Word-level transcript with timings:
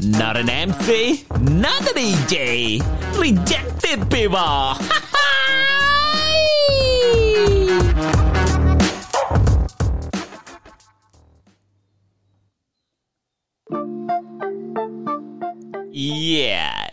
Not 0.00 0.40
an 0.40 0.48
MC, 0.48 1.28
not 1.44 1.84
a 1.84 1.92
DJ. 1.92 2.80
Rejected 3.20 4.08
people. 4.08 4.40
yeah, 15.92 16.88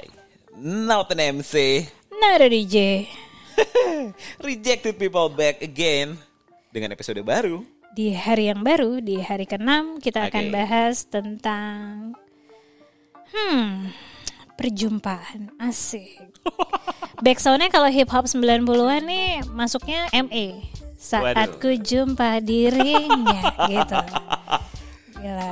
not 0.59 1.07
an 1.15 1.39
MC. 1.39 1.87
Not 2.11 2.43
a 2.43 2.51
DJ. 2.51 3.07
Rejected 4.43 4.99
people 4.99 5.31
back 5.31 5.63
again 5.63 6.19
dengan 6.75 6.91
episode 6.91 7.23
baru. 7.23 7.63
Di 7.95 8.11
hari 8.11 8.51
yang 8.51 8.67
baru, 8.67 8.99
di 8.99 9.23
hari 9.23 9.47
ke-6 9.47 10.03
kita 10.03 10.27
akan 10.27 10.51
Oke. 10.51 10.59
bahas 10.59 11.07
tentang 11.07 12.19
hmm, 13.33 13.91
perjumpaan. 14.57 15.53
Asik. 15.61 16.33
Backsoundnya 17.23 17.73
kalau 17.73 17.89
hip 17.89 18.09
hop 18.09 18.25
90-an 18.29 19.03
nih 19.05 19.41
masuknya 19.51 20.05
ME. 20.13 20.65
Saat 20.97 21.37
Waduh. 21.37 21.61
ku 21.61 21.69
jumpa 21.77 22.41
dirinya 22.41 23.41
gitu. 23.69 23.97
Gila. 25.21 25.51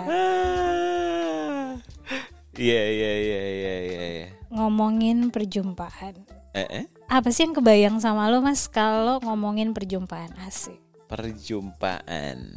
Iya 2.55 2.83
iya 2.87 3.13
iya 3.19 3.41
iya 3.43 3.75
iya. 3.83 4.05
iya. 4.09 4.27
Ngomongin 4.47 5.29
perjumpaan. 5.29 6.15
Eh, 6.55 6.63
eh? 6.71 6.85
Apa 7.11 7.27
sih 7.29 7.43
yang 7.43 7.53
kebayang 7.53 7.99
sama 7.99 8.31
lo 8.31 8.39
mas 8.39 8.71
kalau 8.71 9.19
ngomongin 9.21 9.75
perjumpaan 9.75 10.31
asik? 10.47 10.79
Perjumpaan. 11.11 12.55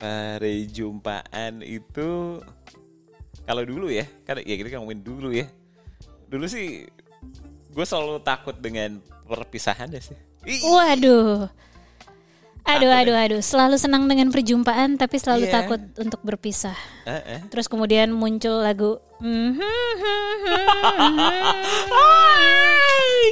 Perjumpaan 0.00 1.60
itu 1.60 2.40
kalau 3.44 3.62
dulu 3.64 3.88
ya, 3.88 4.04
kan 4.22 4.38
ya 4.40 4.54
kita 4.56 4.78
ngomongin 4.78 5.02
dulu 5.02 5.30
ya. 5.30 5.46
Dulu 6.26 6.46
sih 6.46 6.86
gue 7.70 7.84
selalu 7.86 8.20
takut 8.20 8.54
dengan 8.54 8.98
perpisahan 9.24 9.90
ya 9.90 10.02
sih. 10.02 10.18
Ih, 10.46 10.60
Waduh. 10.64 11.46
Aduh, 12.60 12.86
Takut 12.86 12.92
ya? 12.92 13.00
aduh, 13.02 13.16
aduh. 13.16 13.40
Selalu 13.40 13.76
senang 13.80 14.04
dengan 14.04 14.28
perjumpaan, 14.28 14.94
tapi 14.94 15.16
selalu 15.16 15.48
Iya. 15.48 15.54
takut 15.58 15.80
untuk 15.96 16.20
berpisah. 16.20 16.76
Terus 17.48 17.66
kemudian 17.66 18.12
muncul 18.12 18.60
lagu 18.60 19.00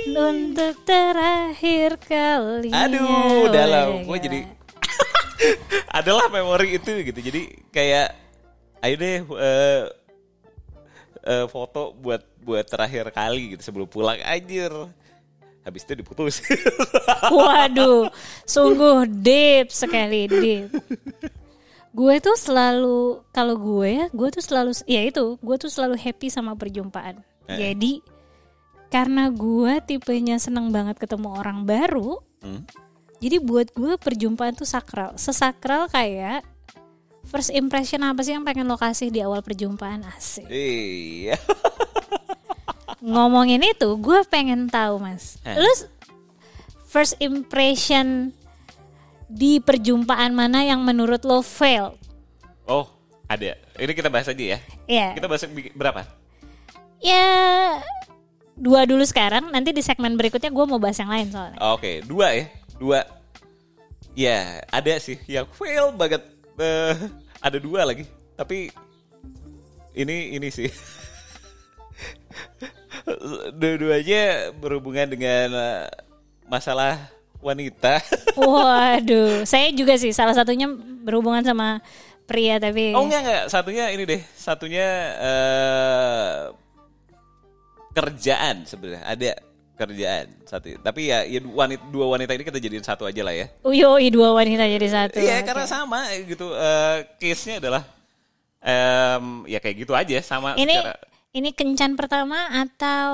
untuk 0.09 0.75
terakhir 0.85 2.01
kalinya. 2.03 2.89
Aduh, 2.89 3.53
dalam 3.53 4.05
gue 4.05 4.19
jadi 4.19 4.41
adalah 5.99 6.27
memori 6.29 6.77
itu 6.77 6.93
gitu. 7.05 7.21
Jadi 7.21 7.69
kayak 7.71 8.28
ayo 8.81 8.95
deh 8.95 9.19
eh, 9.23 9.83
eh, 11.25 11.47
foto 11.51 11.93
buat 11.93 12.23
buat 12.41 12.65
terakhir 12.65 13.11
kali 13.11 13.57
gitu 13.57 13.63
sebelum 13.63 13.89
pulang 13.89 14.19
anjir. 14.23 14.71
Habis 15.67 15.85
itu 15.85 16.01
diputus. 16.01 16.41
Waduh, 17.35 18.09
sungguh 18.49 19.05
deep 19.05 19.69
sekali 19.69 20.25
deep. 20.25 20.73
Gue 21.93 22.17
tuh 22.25 22.41
selalu 22.41 23.21
kalau 23.37 23.59
gue 23.59 23.89
ya, 24.01 24.07
gue 24.09 24.29
tuh 24.33 24.41
selalu 24.41 24.73
ya 24.89 25.05
itu, 25.05 25.37
gue 25.37 25.57
tuh 25.61 25.69
selalu 25.69 26.01
happy 26.01 26.33
sama 26.33 26.57
perjumpaan. 26.57 27.21
Eh. 27.53 27.59
Jadi 27.61 28.01
karena 28.89 29.29
gue 29.29 29.73
tipenya 29.85 30.41
seneng 30.41 30.73
banget 30.73 30.97
ketemu 30.97 31.37
orang 31.37 31.69
baru, 31.69 32.25
Hmm? 32.39 32.63
jadi 33.19 33.43
buat 33.43 33.75
gue 33.75 33.99
perjumpaan 33.99 34.55
tuh 34.55 34.65
sakral. 34.65 35.19
Sesakral 35.19 35.91
kayak 35.91 36.47
first 37.29 37.53
impression 37.53 38.01
apa 38.03 38.21
sih 38.21 38.33
yang 38.33 38.43
pengen 38.43 38.65
lo 38.65 38.75
kasih 38.75 39.09
di 39.09 39.21
awal 39.21 39.41
perjumpaan 39.41 40.03
asik. 40.17 40.49
Iya. 40.49 41.37
Ngomongin 43.05 43.63
itu, 43.63 43.89
gue 43.95 44.21
pengen 44.27 44.67
tahu 44.67 44.99
mas, 44.99 45.39
Eh. 45.47 45.55
lu 45.55 45.71
first 46.89 47.15
impression 47.21 48.35
di 49.29 49.61
perjumpaan 49.61 50.33
mana 50.33 50.65
yang 50.65 50.83
menurut 50.83 51.23
lo 51.23 51.39
fail? 51.39 51.95
Oh, 52.65 52.89
ada. 53.25 53.55
Ini 53.77 53.93
kita 53.93 54.09
bahas 54.09 54.27
aja 54.27 54.45
ya. 54.57 54.59
Ya, 54.89 55.13
Kita 55.15 55.29
bahas 55.29 55.45
berapa? 55.77 56.03
ya 56.99 57.79
dua 58.59 58.83
dulu 58.83 59.07
sekarang. 59.07 59.55
Nanti 59.55 59.71
di 59.71 59.79
segmen 59.79 60.19
berikutnya 60.19 60.51
gue 60.51 60.65
mau 60.67 60.83
bahas 60.83 60.99
yang 60.99 61.13
lain 61.13 61.31
soalnya. 61.31 61.59
Oke, 61.71 62.03
dua 62.03 62.35
ya. 62.35 62.45
Dua. 62.81 63.01
Ya, 64.19 64.67
ada 64.67 64.99
sih 64.99 65.15
yang 65.31 65.47
fail 65.55 65.95
banget. 65.95 66.25
Eh, 66.59 66.95
ada 67.39 67.59
dua 67.63 67.87
lagi. 67.87 68.05
Tapi 68.35 68.71
ini 69.95 70.35
ini 70.35 70.49
sih. 70.51 70.67
Dua-duanya 73.55 74.53
berhubungan 74.59 75.07
dengan 75.07 75.49
eh, 75.55 75.87
masalah 76.51 76.99
wanita. 77.39 78.03
Waduh, 78.35 79.47
saya 79.47 79.71
juga 79.71 79.95
sih 79.95 80.11
salah 80.11 80.35
satunya 80.35 80.67
berhubungan 81.07 81.47
sama 81.47 81.79
pria 82.29 82.61
tapi 82.61 82.93
Oh 82.93 83.09
enggak 83.09 83.23
enggak, 83.25 83.45
satunya 83.49 83.85
ini 83.95 84.05
deh. 84.05 84.23
Satunya 84.37 84.89
eh 85.17 86.35
kerjaan 87.95 88.67
sebenarnya. 88.69 89.03
Ada 89.07 89.31
kerjaan 89.79 90.27
satu. 90.43 90.75
Tapi 90.83 91.15
ya, 91.15 91.23
ya 91.23 91.39
wanita, 91.47 91.87
dua 91.95 92.11
wanita 92.11 92.35
ini 92.35 92.43
kita 92.43 92.59
jadiin 92.59 92.83
satu 92.83 93.07
aja 93.07 93.23
lah 93.23 93.33
ya. 93.33 93.47
Uyoi 93.63 94.11
dua 94.11 94.35
wanita 94.35 94.67
jadi 94.67 94.89
satu. 94.91 95.23
Iya, 95.23 95.41
Oke. 95.41 95.47
karena 95.47 95.65
sama 95.71 96.03
gitu. 96.27 96.51
eh 96.53 97.07
case-nya 97.23 97.63
adalah 97.63 97.83
em, 98.59 99.47
ya 99.47 99.59
kayak 99.63 99.77
gitu 99.87 99.93
aja 99.95 100.19
sama 100.19 100.59
ini 100.59 100.75
secara 100.75 100.99
ini 101.37 101.53
kencan 101.53 101.93
pertama 101.95 102.49
atau 102.51 103.13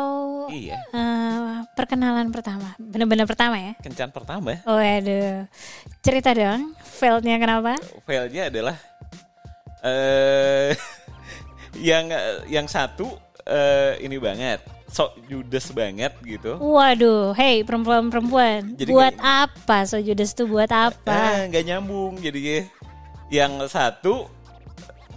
iya, 0.48 0.78
eh, 0.94 1.66
perkenalan 1.74 2.30
pertama? 2.30 2.72
Bener-bener 2.78 3.26
pertama 3.26 3.58
ya? 3.58 3.74
kencan 3.82 4.14
pertama. 4.14 4.62
Oh 4.70 4.78
aduh, 4.78 5.44
cerita 6.00 6.30
dong, 6.30 6.72
failednya 6.78 7.36
kenapa? 7.42 7.74
Failnya 8.06 8.48
adalah 8.48 8.76
eh 9.82 10.72
yang 11.91 12.08
yang 12.47 12.66
satu 12.70 13.10
eh, 13.44 13.98
ini 14.00 14.16
banget, 14.16 14.62
sok 14.94 15.19
judes 15.27 15.75
banget 15.75 16.15
gitu. 16.22 16.55
Waduh, 16.55 17.34
hey 17.34 17.66
perempuan-perempuan, 17.66 18.78
buat 18.87 19.19
kayak- 19.19 19.50
apa 19.50 19.91
so 19.91 19.99
Judas 19.99 20.31
tuh 20.31 20.47
buat 20.47 20.71
apa? 20.71 21.10
Ah, 21.10 21.50
nggak 21.50 21.65
nyambung 21.66 22.22
jadi 22.22 22.71
yang 23.27 23.59
satu 23.66 24.31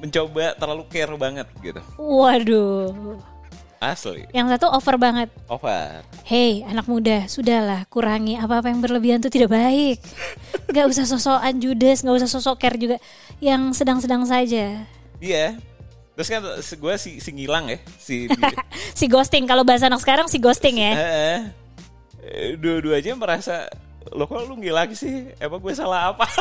mencoba 0.02 0.58
terlalu 0.58 0.82
care 0.90 1.14
banget 1.14 1.46
gitu. 1.62 1.78
Waduh, 2.02 3.22
Asli. 3.78 4.26
yang 4.34 4.50
satu 4.50 4.66
over 4.74 4.98
banget. 4.98 5.30
Over. 5.46 6.02
Hey 6.26 6.66
anak 6.66 6.90
muda, 6.90 7.30
sudahlah 7.30 7.86
kurangi 7.86 8.34
apa-apa 8.34 8.74
yang 8.74 8.82
berlebihan 8.82 9.22
tuh 9.22 9.30
tidak 9.30 9.54
baik. 9.54 10.02
Gak 10.74 10.90
usah 10.90 11.06
sosokan 11.06 11.62
Judas, 11.62 12.02
gak 12.02 12.18
usah 12.18 12.26
sosok 12.26 12.58
care 12.58 12.82
juga. 12.82 12.98
Yang 13.38 13.78
sedang-sedang 13.78 14.26
saja. 14.26 14.82
Iya. 15.22 15.62
Terus 16.18 16.34
kan 16.34 16.42
gue 16.58 16.94
si, 16.98 17.22
si 17.22 17.30
ngilang 17.30 17.70
ya, 17.70 17.78
si 18.02 18.26
Si 19.00 19.06
ghosting, 19.06 19.46
kalau 19.46 19.62
bahasa 19.62 19.86
anak 19.86 20.02
sekarang 20.02 20.26
si 20.26 20.42
ghosting 20.42 20.82
ya. 20.82 20.94
Heeh. 20.98 21.38
Eh, 22.26 22.50
Dua-duanya 22.58 23.14
merasa 23.14 23.70
lo 24.10 24.26
kok 24.26 24.50
lu 24.50 24.58
ngilang 24.58 24.98
sih? 24.98 25.30
Emang 25.38 25.62
gue 25.62 25.78
salah 25.78 26.10
apa? 26.10 26.26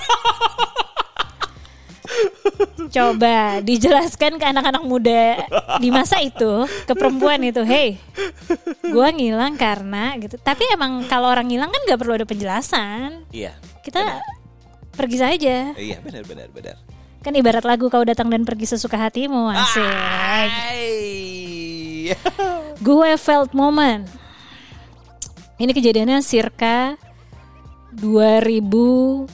Coba 2.88 3.60
dijelaskan 3.60 4.40
ke 4.40 4.46
anak-anak 4.48 4.80
muda 4.86 5.44
di 5.76 5.92
masa 5.92 6.22
itu, 6.24 6.64
ke 6.88 6.94
perempuan 6.96 7.42
itu, 7.44 7.60
hey, 7.66 8.00
gua 8.88 9.12
ngilang 9.12 9.58
karena 9.58 10.16
gitu. 10.16 10.38
Tapi 10.40 10.64
emang 10.72 11.04
kalau 11.10 11.28
orang 11.28 11.44
ngilang 11.50 11.68
kan 11.68 11.82
nggak 11.84 12.00
perlu 12.00 12.16
ada 12.16 12.24
penjelasan. 12.24 13.26
iya. 13.34 13.52
Kita 13.84 14.00
pergi 14.96 15.18
saja. 15.20 15.56
Iya 15.76 16.00
benar 16.00 16.22
benar 16.24 16.48
benar. 16.54 16.76
Kan 17.20 17.34
ibarat 17.34 17.62
lagu 17.62 17.86
kau 17.86 18.02
datang 18.02 18.28
dan 18.28 18.42
pergi 18.42 18.66
sesuka 18.68 18.94
hatimu, 18.96 19.50
asik. 19.50 19.94
Gue 22.78 23.10
felt 23.16 23.50
moment. 23.50 24.06
Ini 25.56 25.72
kejadiannya 25.72 26.20
circa 26.20 26.94
2009, 27.96 29.26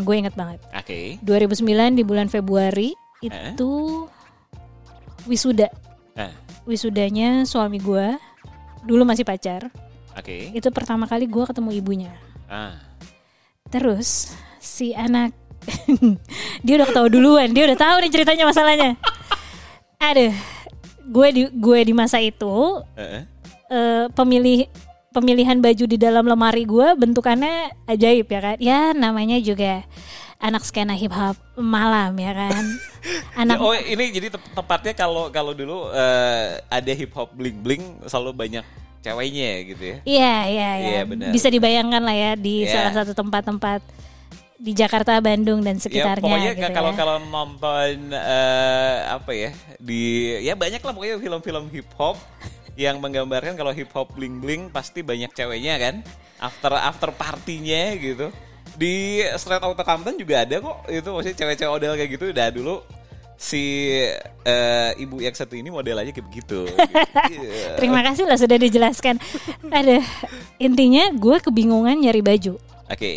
gue 0.00 0.16
inget 0.16 0.34
banget. 0.34 0.62
Oke. 0.72 1.18
2009 1.20 1.98
di 1.98 2.02
bulan 2.02 2.30
Februari 2.30 2.94
Eh? 3.20 3.28
itu 3.52 4.04
wisuda. 5.24 5.68
Nah, 6.14 6.32
Wisudanya 6.64 7.44
suami 7.44 7.76
gue 7.76 8.16
dulu 8.82 9.04
masih 9.04 9.20
pacar. 9.20 9.68
oke. 10.16 10.56
Itu 10.56 10.72
pertama 10.72 11.04
kali 11.04 11.28
gue 11.28 11.44
ketemu 11.44 11.70
ibunya. 11.74 12.12
Ah. 12.48 12.80
Terus 13.68 14.32
si 14.56 14.96
anak 14.96 15.36
dia 16.60 16.74
udah 16.76 16.86
ketawa 16.86 17.08
duluan, 17.08 17.48
dia 17.50 17.64
udah 17.64 17.78
tahu 17.78 17.96
nih 18.00 18.10
ceritanya 18.10 18.44
masalahnya. 18.44 18.90
Aduh, 19.98 20.32
gue 21.04 21.28
di 21.30 21.42
gue 21.48 21.78
di 21.82 21.92
masa 21.92 22.18
itu 22.18 22.80
Heeh. 22.94 23.22
eh, 23.68 24.04
pemilih 24.12 24.68
pemilihan 25.10 25.56
baju 25.56 25.84
di 25.86 25.96
dalam 25.96 26.26
lemari 26.26 26.64
gue 26.64 26.88
bentukannya 26.94 27.72
ajaib 27.86 28.26
ya 28.26 28.40
kan? 28.42 28.56
Ya 28.58 28.80
namanya 28.92 29.38
juga 29.38 29.86
anak 30.36 30.66
skena 30.66 30.92
hip 30.92 31.14
hop 31.14 31.38
malam 31.56 32.12
ya 32.18 32.32
kan. 32.34 32.64
Anak 33.36 33.60
Oh 33.60 33.76
ini 33.76 34.08
jadi 34.10 34.32
tep- 34.32 34.52
tepatnya 34.56 34.96
kalau 34.96 35.28
kalau 35.28 35.52
dulu 35.52 35.92
eh, 35.92 36.56
ada 36.66 36.92
hip 36.92 37.12
hop 37.12 37.32
bling 37.32 37.60
bling 37.60 37.84
selalu 38.04 38.32
banyak 38.34 38.64
ceweknya 39.00 39.50
gitu 39.68 39.82
ya. 39.84 39.96
Iya, 40.02 40.34
iya, 40.48 40.70
iya. 40.74 40.88
Iya, 40.88 41.02
benar. 41.04 41.28
Bisa 41.28 41.48
dibayangkan 41.48 42.00
lah 42.00 42.16
ya 42.16 42.32
di 42.34 42.64
Iya. 42.64 42.72
salah 42.72 42.92
satu 42.96 43.12
tempat-tempat 43.12 43.84
di 44.64 44.72
Jakarta, 44.72 45.20
Bandung 45.20 45.60
dan 45.60 45.76
Ya 45.76 45.82
sekitarnya 45.84 46.24
pokoknya 46.24 46.52
gitu 46.56 46.70
kalau 46.72 46.90
ya. 46.90 46.96
kalau 46.96 47.16
nonton 47.20 47.96
eh, 48.08 48.96
apa 49.12 49.30
ya 49.36 49.50
di 49.76 50.02
ya 50.40 50.56
banyak 50.56 50.80
lah 50.80 50.92
pokoknya 50.96 51.16
film-film 51.20 51.64
hip 51.68 51.90
hop 52.00 52.16
yang 52.74 52.96
menggambarkan 52.96 53.60
kalau 53.60 53.76
hip 53.76 53.92
hop 53.92 54.16
bling 54.16 54.40
bling 54.40 54.72
pasti 54.72 55.04
banyak 55.04 55.28
ceweknya 55.36 55.76
kan 55.76 55.94
after 56.40 56.72
after 56.74 57.12
partinya 57.12 57.92
gitu 57.94 58.32
di 58.74 59.20
Straight 59.36 59.62
Outta 59.62 59.84
Compton 59.84 60.16
juga 60.16 60.42
ada 60.42 60.56
kok 60.58 60.88
itu 60.88 61.08
maksudnya 61.12 61.36
cewek-cewek 61.36 61.70
model 61.70 61.92
kayak 61.94 62.10
gitu 62.16 62.24
udah 62.32 62.48
dulu 62.50 62.76
si 63.36 63.62
eh, 64.42 64.90
ibu 64.96 65.20
yang 65.20 65.36
satu 65.36 65.54
ini 65.54 65.68
modelnya 65.68 66.08
kayak 66.08 66.26
begitu 66.26 66.64
Iya. 67.34 67.76
Terima 67.76 68.00
kasih 68.00 68.24
lah 68.24 68.38
sudah 68.38 68.56
dijelaskan. 68.56 69.16
Ada 69.68 70.00
intinya 70.58 71.10
gue 71.12 71.36
kebingungan 71.38 72.00
nyari 72.00 72.22
baju 72.24 72.56
oke 72.88 73.12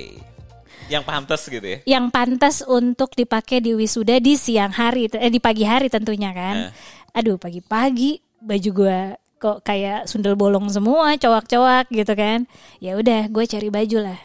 yang 0.88 1.04
pantas 1.04 1.44
gitu 1.50 1.64
ya 1.64 1.80
yang 1.84 2.08
pantas 2.14 2.64
untuk 2.64 3.12
dipakai 3.18 3.60
di 3.60 3.76
wisuda 3.76 4.22
di 4.22 4.40
siang 4.40 4.72
hari, 4.72 5.12
eh, 5.12 5.32
di 5.32 5.42
pagi 5.42 5.68
hari 5.68 5.92
tentunya 5.92 6.32
kan. 6.32 6.72
Aduh 7.12 7.36
pagi-pagi 7.36 8.22
baju 8.40 8.70
gue 8.72 9.00
kok 9.38 9.62
kayak 9.62 10.10
sundel 10.10 10.34
bolong 10.34 10.66
semua, 10.70 11.14
cowak-cowak 11.18 11.90
gitu 11.94 12.14
kan. 12.18 12.50
Ya 12.82 12.98
udah 12.98 13.30
gue 13.30 13.44
cari 13.46 13.70
baju 13.70 13.98
lah. 14.12 14.20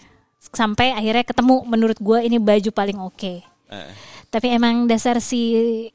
Sampai 0.52 0.92
akhirnya 0.92 1.24
ketemu 1.24 1.64
menurut 1.64 1.98
gue 2.00 2.18
ini 2.24 2.36
baju 2.40 2.70
paling 2.72 2.98
oke. 3.00 3.34
Eh, 3.72 3.92
Tapi 4.32 4.48
emang 4.52 4.88
dasar 4.88 5.20
si 5.20 5.88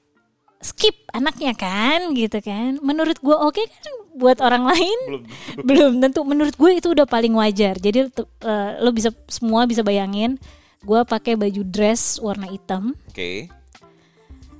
skip 0.57 0.95
anaknya 1.11 1.53
kan 1.53 2.13
gitu 2.13 2.41
kan. 2.41 2.81
Menurut 2.81 3.17
gue 3.17 3.33
oke 3.33 3.61
kan 3.61 3.93
buat 4.13 4.41
orang 4.41 4.65
lain? 4.65 4.99
Belum. 5.05 5.23
Belum 5.67 5.91
tentu. 5.99 6.21
Menurut 6.23 6.53
gue 6.53 6.71
itu 6.73 6.87
udah 6.91 7.05
paling 7.05 7.33
wajar. 7.33 7.77
Jadi 7.77 8.09
tu- 8.09 8.29
eh, 8.41 8.81
lo 8.81 8.89
bisa 8.89 9.13
semua 9.27 9.63
bisa 9.63 9.81
bayangin 9.81 10.35
gue 10.77 10.99
pakai 11.03 11.33
baju 11.33 11.61
dress 11.63 12.17
warna 12.17 12.47
hitam. 12.47 12.93
Oke. 13.09 13.49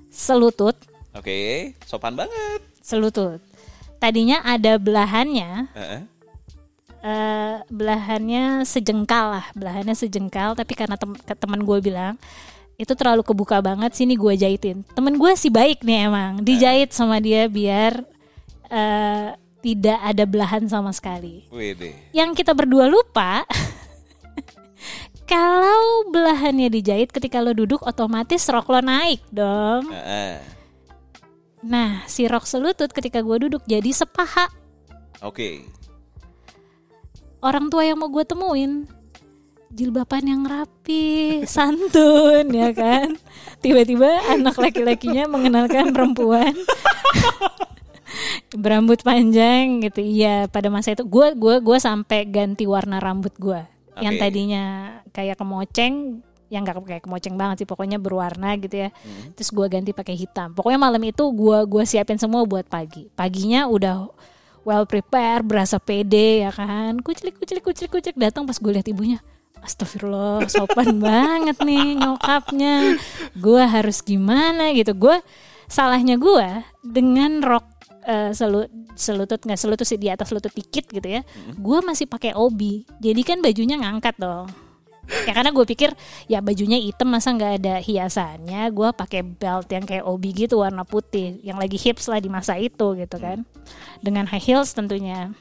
Selutut. 0.10 0.76
Oke. 1.14 1.72
Sopan 1.84 2.14
banget. 2.14 2.62
Selutut. 2.80 3.42
Tadinya 3.98 4.42
ada 4.42 4.78
belahannya. 4.78 5.70
Heeh. 5.74 6.02
eh, 7.00 7.56
belahannya 7.70 8.62
sejengkal 8.64 9.40
lah. 9.40 9.46
Belahannya 9.54 9.94
sejengkal 9.94 10.54
tapi 10.54 10.74
karena 10.74 10.98
tem 10.98 11.14
teman 11.16 11.62
gue 11.62 11.78
bilang 11.80 12.18
itu 12.77 12.94
terlalu 12.94 13.25
kebuka 13.25 13.57
banget 13.57 13.97
sini 13.97 14.13
gue 14.13 14.38
jahitin 14.38 14.85
temen 14.94 15.18
gue 15.18 15.33
sih 15.33 15.50
baik 15.50 15.81
nih 15.81 16.07
emang 16.07 16.45
dijahit 16.45 16.94
sama 16.94 17.18
dia 17.18 17.50
biar 17.50 18.06
eh, 18.69 19.33
tidak 19.65 20.00
ada 20.00 20.24
belahan 20.29 20.63
sama 20.69 20.94
sekali 20.94 21.50
Wede. 21.50 21.97
yang 22.13 22.38
kita 22.38 22.53
berdua 22.53 22.85
lupa 22.85 23.41
kalau 25.31 26.07
belahannya 26.07 26.71
dijahit 26.71 27.12
ketika 27.12 27.44
lo 27.44 27.51
duduk 27.51 27.83
otomatis 27.83 28.47
rok 28.47 28.71
lo 28.71 28.79
naik 28.79 29.19
dong. 29.27 29.91
Heeh. 29.91 30.39
Nah 31.68 32.07
si 32.07 32.29
rok 32.31 32.47
selutut 32.47 32.88
ketika 32.95 33.19
gue 33.19 33.50
duduk 33.50 33.65
jadi 33.68 33.91
sepaha 33.91 34.47
Oke. 35.19 35.68
orang 37.44 37.68
tua 37.68 37.83
yang 37.83 38.00
mau 38.00 38.07
gue 38.07 38.24
temuin 38.24 38.88
jilbaban 39.72 40.25
yang 40.25 40.44
rapi, 40.48 41.44
santun 41.44 42.48
ya 42.52 42.72
kan. 42.72 43.19
Tiba-tiba 43.60 44.31
anak 44.31 44.56
laki-lakinya 44.58 45.28
mengenalkan 45.28 45.92
perempuan 45.92 46.56
berambut 48.56 49.04
panjang 49.04 49.84
gitu. 49.84 50.00
Iya, 50.02 50.48
pada 50.48 50.72
masa 50.72 50.96
itu 50.96 51.04
gue 51.04 51.36
gua 51.36 51.60
gua 51.60 51.78
sampai 51.78 52.24
ganti 52.28 52.64
warna 52.64 52.98
rambut 52.98 53.34
gue. 53.36 53.62
Yang 53.98 54.16
Oke. 54.16 54.22
tadinya 54.22 54.64
kayak 55.10 55.36
kemoceng, 55.42 56.22
yang 56.48 56.62
nggak 56.63 56.78
kayak 56.86 57.04
kemoceng 57.04 57.36
banget 57.36 57.66
sih, 57.66 57.68
pokoknya 57.68 57.98
berwarna 57.98 58.56
gitu 58.62 58.88
ya. 58.88 58.90
Terus 59.36 59.50
gue 59.52 59.68
ganti 59.68 59.92
pakai 59.92 60.16
hitam. 60.16 60.54
Pokoknya 60.54 60.80
malam 60.80 61.02
itu 61.04 61.24
gua 61.34 61.66
gua 61.68 61.84
siapin 61.84 62.18
semua 62.22 62.46
buat 62.48 62.66
pagi. 62.70 63.10
Paginya 63.18 63.68
udah 63.68 64.08
well 64.68 64.84
prepare, 64.84 65.44
berasa 65.44 65.80
pede 65.80 66.48
ya 66.48 66.52
kan. 66.52 67.00
Kuclik 67.00 67.40
kuclik 67.40 67.63
kuclik 67.63 67.92
kuclik 67.92 68.16
datang 68.16 68.48
pas 68.48 68.56
gue 68.56 68.72
lihat 68.72 68.88
ibunya. 68.88 69.20
Astagfirullah, 69.63 70.45
sopan 70.48 71.00
banget 71.04 71.57
nih 71.62 71.98
nyokapnya. 71.98 72.98
Gue 73.36 73.63
harus 73.63 74.00
gimana 74.01 74.71
gitu. 74.74 74.94
Gue 74.94 75.19
salahnya 75.68 76.15
gue 76.15 76.48
dengan 76.81 77.44
rok 77.44 77.65
eh, 78.07 78.31
selu- 78.31 78.71
selutut 78.95 79.44
nggak 79.44 79.59
selutut 79.59 79.86
sih 79.86 80.00
di 80.00 80.07
atas 80.07 80.31
lutut 80.31 80.51
dikit 80.51 80.88
gitu 80.88 81.07
ya. 81.07 81.21
Gue 81.56 81.80
masih 81.83 82.07
pakai 82.07 82.33
obi. 82.33 82.88
Jadi 82.98 83.21
kan 83.21 83.38
bajunya 83.44 83.77
ngangkat 83.77 84.15
dong. 84.18 84.48
Ya 85.07 85.31
karena 85.31 85.56
gue 85.56 85.63
pikir 85.63 85.95
ya 86.27 86.44
bajunya 86.44 86.75
hitam 86.83 87.07
masa 87.07 87.31
nggak 87.31 87.63
ada 87.63 87.75
hiasannya. 87.80 88.68
Gue 88.75 88.92
pakai 88.92 89.24
belt 89.24 89.71
yang 89.71 89.88
kayak 89.88 90.03
obi 90.03 90.36
gitu 90.36 90.60
warna 90.60 90.83
putih, 90.83 91.39
yang 91.48 91.56
lagi 91.56 91.80
hips 91.80 92.12
lah 92.12 92.19
di 92.19 92.27
masa 92.27 92.60
itu 92.60 92.92
gitu 92.95 93.15
kan. 93.15 93.48
Dengan 94.03 94.27
high 94.27 94.44
heels 94.44 94.75
tentunya. 94.75 95.31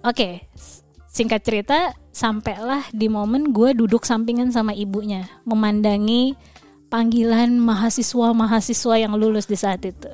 Oke, 0.00 0.48
s- 0.56 0.80
singkat 1.18 1.42
cerita 1.42 1.98
sampailah 2.14 2.86
di 2.94 3.10
momen 3.10 3.50
gue 3.50 3.74
duduk 3.74 4.06
sampingan 4.06 4.54
sama 4.54 4.70
ibunya, 4.70 5.26
memandangi 5.42 6.38
panggilan 6.86 7.58
mahasiswa-mahasiswa 7.58 8.94
yang 9.02 9.18
lulus 9.18 9.50
di 9.50 9.58
saat 9.58 9.82
itu. 9.82 10.06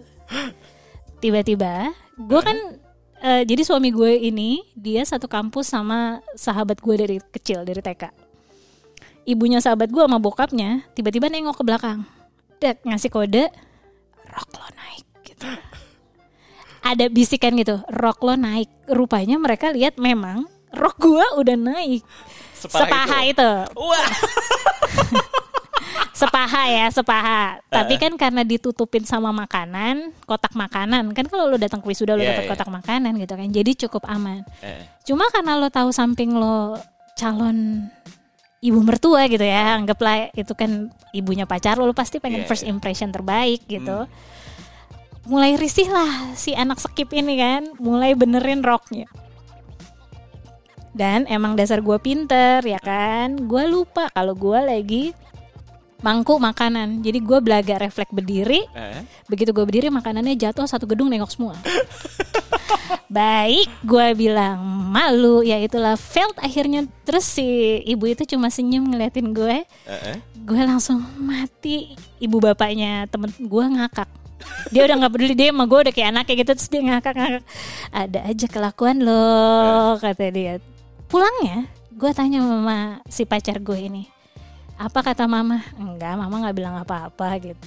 Tiba-tiba, 1.21 1.93
gue 2.17 2.41
kan 2.41 2.57
eh, 3.21 3.45
jadi 3.45 3.69
suami 3.69 3.93
gue 3.93 4.17
ini 4.17 4.65
dia 4.73 5.05
satu 5.05 5.29
kampus 5.29 5.77
sama 5.77 6.25
sahabat 6.33 6.81
gue 6.81 6.95
dari 6.97 7.17
kecil 7.21 7.69
dari 7.69 7.85
TK. 7.85 8.09
Ibunya 9.29 9.61
sahabat 9.61 9.93
gue 9.93 10.01
sama 10.01 10.17
bokapnya 10.17 10.89
tiba-tiba 10.97 11.29
nengok 11.29 11.61
ke 11.61 11.65
belakang, 11.69 12.09
Dek, 12.65 12.81
ngasih 12.81 13.13
kode, 13.13 13.45
rok 14.33 14.51
lo 14.57 14.69
naik 14.73 15.07
gitu. 15.21 15.49
Ada 16.81 17.13
bisikan 17.13 17.57
gitu, 17.61 17.81
rok 17.93 18.25
lo 18.25 18.41
naik. 18.41 18.73
Rupanya 18.89 19.37
mereka 19.41 19.73
lihat 19.73 19.97
memang 19.97 20.54
rok 20.75 20.97
gue 20.99 21.27
udah 21.39 21.57
naik. 21.57 22.03
Sepaha 22.55 22.83
Sepaha 22.85 23.19
itu. 23.25 23.33
itu. 23.35 23.51
Wah. 23.79 24.09
sepaha 26.15 26.71
ya 26.71 26.87
sepaha 26.95 27.59
tapi 27.67 27.99
kan 27.99 28.15
karena 28.15 28.47
ditutupin 28.47 29.03
sama 29.03 29.35
makanan 29.35 30.15
kotak 30.23 30.55
makanan 30.55 31.11
kan 31.11 31.27
kalau 31.27 31.51
lo 31.51 31.59
datang 31.59 31.83
ke 31.83 31.91
wisuda 31.91 32.15
lo 32.15 32.23
Iya, 32.23 32.39
dapat 32.39 32.45
iya. 32.47 32.51
kotak 32.55 32.71
makanan 32.71 33.13
gitu 33.19 33.35
kan 33.35 33.49
jadi 33.51 33.71
cukup 33.87 34.07
aman 34.07 34.47
Eh, 34.63 34.87
cuma 35.03 35.27
karena 35.35 35.59
lo 35.59 35.67
tahu 35.69 35.91
samping 35.91 36.31
lo 36.31 36.79
calon 37.19 37.91
ibu 38.63 38.79
mertua 38.79 39.27
gitu 39.27 39.43
ya 39.43 39.75
anggaplah 39.75 40.31
itu 40.33 40.55
kan 40.55 40.87
ibunya 41.11 41.51
pacar 41.51 41.77
lo 41.77 41.91
lo 41.91 41.95
pasti 41.99 42.23
pengen 42.23 42.47
Iya, 42.47 42.49
first 42.49 42.63
iya. 42.63 42.71
impression 42.71 43.11
terbaik 43.11 43.67
gitu 43.67 44.07
mulai 45.27 45.59
risih 45.59 45.91
lah 45.91 46.31
si 46.39 46.55
anak 46.55 46.79
skip 46.79 47.11
ini 47.11 47.35
kan 47.35 47.63
mulai 47.83 48.15
benerin 48.15 48.63
roknya 48.63 49.11
dan 50.95 51.27
emang 51.27 51.59
dasar 51.59 51.83
gue 51.83 51.99
pinter 51.99 52.63
ya 52.63 52.79
kan? 52.79 53.35
Gue 53.51 53.67
lupa 53.67 54.07
kalau 54.15 54.39
gue 54.39 54.61
lagi 54.63 55.05
mangkuk 56.05 56.39
makanan. 56.39 57.03
Jadi 57.03 57.19
gue 57.19 57.39
belaga 57.43 57.81
refleks 57.81 58.15
berdiri. 58.15 58.63
Eh. 58.77 59.03
begitu 59.27 59.51
gue 59.51 59.65
berdiri 59.67 59.91
makanannya 59.91 60.39
jatuh 60.39 60.71
satu 60.71 60.87
gedung 60.87 61.11
nengok 61.11 61.33
semua. 61.35 61.59
Baik 63.11 63.67
gue 63.83 64.07
bilang 64.15 64.61
malu. 64.93 65.41
Ya 65.43 65.59
itulah 65.59 65.99
felt 65.99 66.39
akhirnya. 66.39 66.87
Terus 67.03 67.25
si 67.25 67.81
ibu 67.89 68.07
itu 68.07 68.23
cuma 68.29 68.53
senyum 68.53 68.87
ngeliatin 68.93 69.33
gue 69.35 69.67
Eh, 69.67 69.93
eh. 70.15 70.17
gue 70.45 70.61
langsung 70.63 71.01
mati. 71.19 71.97
Ibu 72.23 72.39
bapaknya 72.39 73.11
temen 73.11 73.33
gue 73.35 73.65
ngakak. 73.65 74.07
Dia 74.71 74.85
udah 74.85 74.97
nggak 75.01 75.13
peduli 75.17 75.33
dia 75.33 75.49
sama 75.51 75.65
gue 75.65 75.79
udah 75.89 75.93
kayak 75.95 76.09
anaknya 76.13 76.35
gitu 76.45 76.51
terus 76.53 76.69
dia 76.69 76.83
ngakak 76.85 77.17
ngakak 77.17 77.45
ada 77.97 78.21
aja 78.29 78.47
kelakuan 78.53 79.01
lo 79.01 79.97
kata 79.97 80.29
dia 80.29 80.61
pulangnya 81.15 81.71
gue 81.95 82.11
tanya 82.11 82.43
mama 82.43 82.99
si 83.07 83.23
pacar 83.23 83.63
gue 83.63 83.79
ini 83.79 84.11
apa 84.75 85.07
kata 85.07 85.31
mama? 85.31 85.63
Enggak 85.79 86.19
mama 86.19 86.35
nggak 86.43 86.57
bilang 86.59 86.75
apa-apa 86.75 87.39
gitu. 87.39 87.63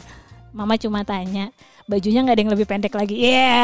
Mama 0.52 0.76
cuma 0.76 1.08
tanya 1.08 1.56
bajunya 1.88 2.20
nggak 2.20 2.36
ada 2.36 2.44
yang 2.44 2.54
lebih 2.56 2.68
pendek 2.68 2.92
lagi. 2.92 3.16
Ya 3.16 3.64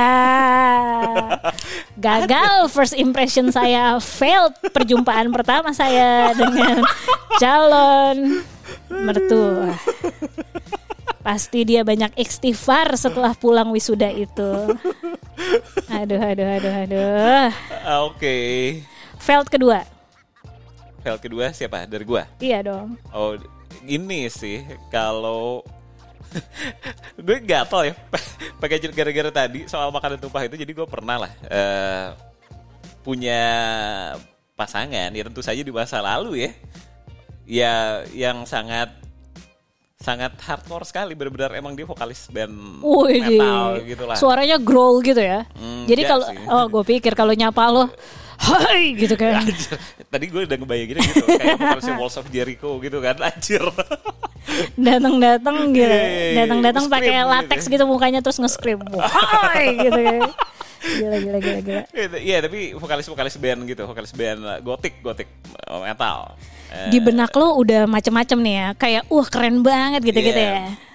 gagal 2.06 2.72
first 2.72 2.96
impression 2.96 3.52
saya 3.52 4.00
failed 4.00 4.56
perjumpaan 4.72 5.28
pertama 5.36 5.76
saya 5.76 6.32
dengan 6.32 6.88
calon 7.42 8.48
mertua. 8.88 9.76
Pasti 11.24 11.64
dia 11.68 11.84
banyak 11.84 12.16
istighfar 12.20 12.96
setelah 12.96 13.36
pulang 13.36 13.72
wisuda 13.76 14.12
itu. 14.12 14.76
Aduh 15.92 16.20
aduh 16.20 16.48
aduh 16.48 16.74
aduh. 16.88 17.48
Ah, 17.84 18.08
Oke. 18.08 18.36
Failed 19.24 19.48
kedua 19.48 19.88
fail 21.04 21.20
kedua 21.20 21.52
siapa? 21.52 21.84
Dari 21.84 22.08
gua. 22.08 22.24
Iya 22.40 22.64
dong. 22.64 22.96
Oh, 23.12 23.36
ini 23.84 24.32
sih 24.32 24.64
kalau 24.88 25.60
gue 27.28 27.38
gatel 27.44 27.92
ya 27.92 27.94
pakai 28.64 28.80
gara-gara 28.90 29.30
tadi 29.30 29.70
soal 29.70 29.92
makanan 29.94 30.18
tumpah 30.18 30.48
itu 30.48 30.56
jadi 30.58 30.72
gue 30.72 30.88
pernah 30.90 31.22
lah 31.28 31.32
eh, 31.46 32.10
punya 33.06 33.44
pasangan 34.58 35.14
ya 35.14 35.22
tentu 35.30 35.46
saja 35.46 35.62
di 35.62 35.70
masa 35.70 36.02
lalu 36.02 36.48
ya 36.48 36.52
ya 37.46 37.74
yang 38.16 38.48
sangat 38.50 38.90
sangat 40.00 40.34
hardcore 40.42 40.88
sekali 40.88 41.14
benar-benar 41.14 41.54
emang 41.54 41.78
dia 41.78 41.86
vokalis 41.86 42.28
band 42.34 42.82
Wih, 42.82 43.22
metal 43.24 43.84
gitu 43.84 44.04
lah 44.08 44.18
suaranya 44.18 44.58
growl 44.58 45.00
gitu 45.00 45.22
ya. 45.22 45.48
Hmm, 45.56 45.86
Jadi 45.86 46.02
enggak 46.04 46.12
kalau 46.12 46.26
oh 46.50 46.66
gue 46.68 46.84
pikir 46.98 47.14
kalau 47.16 47.32
nyapa 47.32 47.64
lo, 47.72 47.88
hai 48.44 48.92
gitu 49.00 49.16
kan. 49.16 49.40
Anjir. 49.40 49.80
Tadi 50.12 50.26
gue 50.28 50.42
udah 50.44 50.58
ngebayangin 50.60 50.98
gitu 51.00 51.24
kayak 51.26 51.56
vokalisnya 51.56 51.96
Walls 51.96 52.18
of 52.20 52.28
Jericho 52.28 52.76
gitu 52.84 52.98
kan 53.00 53.16
anjir. 53.24 53.64
Datang-datang 54.76 55.72
gitu, 55.72 55.98
datang-datang 56.36 56.86
pakai 56.92 57.16
gitu. 57.16 57.32
latex 57.32 57.60
gitu 57.72 57.84
mukanya 57.88 58.20
terus 58.20 58.38
nge-scream. 58.38 58.84
Hai 59.00 59.80
gitu 59.80 60.00
kan. 60.00 60.22
Gila 60.84 61.18
gila 61.24 61.40
gila 61.40 61.60
gila. 61.64 61.82
Iya 62.20 62.38
tapi 62.44 62.76
vokalis-vokalis 62.76 63.40
band 63.40 63.64
gitu, 63.66 63.88
vokalis 63.88 64.12
band 64.12 64.44
gotik 64.62 65.00
gotik 65.00 65.32
uh, 65.72 65.80
metal. 65.80 66.36
Eh, 66.76 66.92
Di 66.92 67.00
benak 67.00 67.32
lo 67.40 67.56
udah 67.56 67.88
macem-macem 67.88 68.36
nih 68.44 68.56
ya, 68.60 68.68
kayak 68.76 69.04
wah 69.08 69.28
keren 69.32 69.64
banget 69.64 70.04
gitu-gitu 70.04 70.36
Iya. 70.36 70.68
ya. 70.68 70.92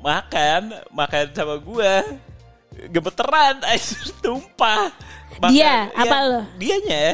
makan 0.00 0.72
makan 0.96 1.24
sama 1.36 1.60
gua 1.60 2.00
gemeteran 2.88 3.58
anjir 3.70 4.10
tumpah. 4.20 4.90
Makan- 5.38 5.54
Dia, 5.54 5.88
apa 5.92 6.16
ya, 6.16 6.28
lo? 6.28 6.40
Dianya. 6.58 7.04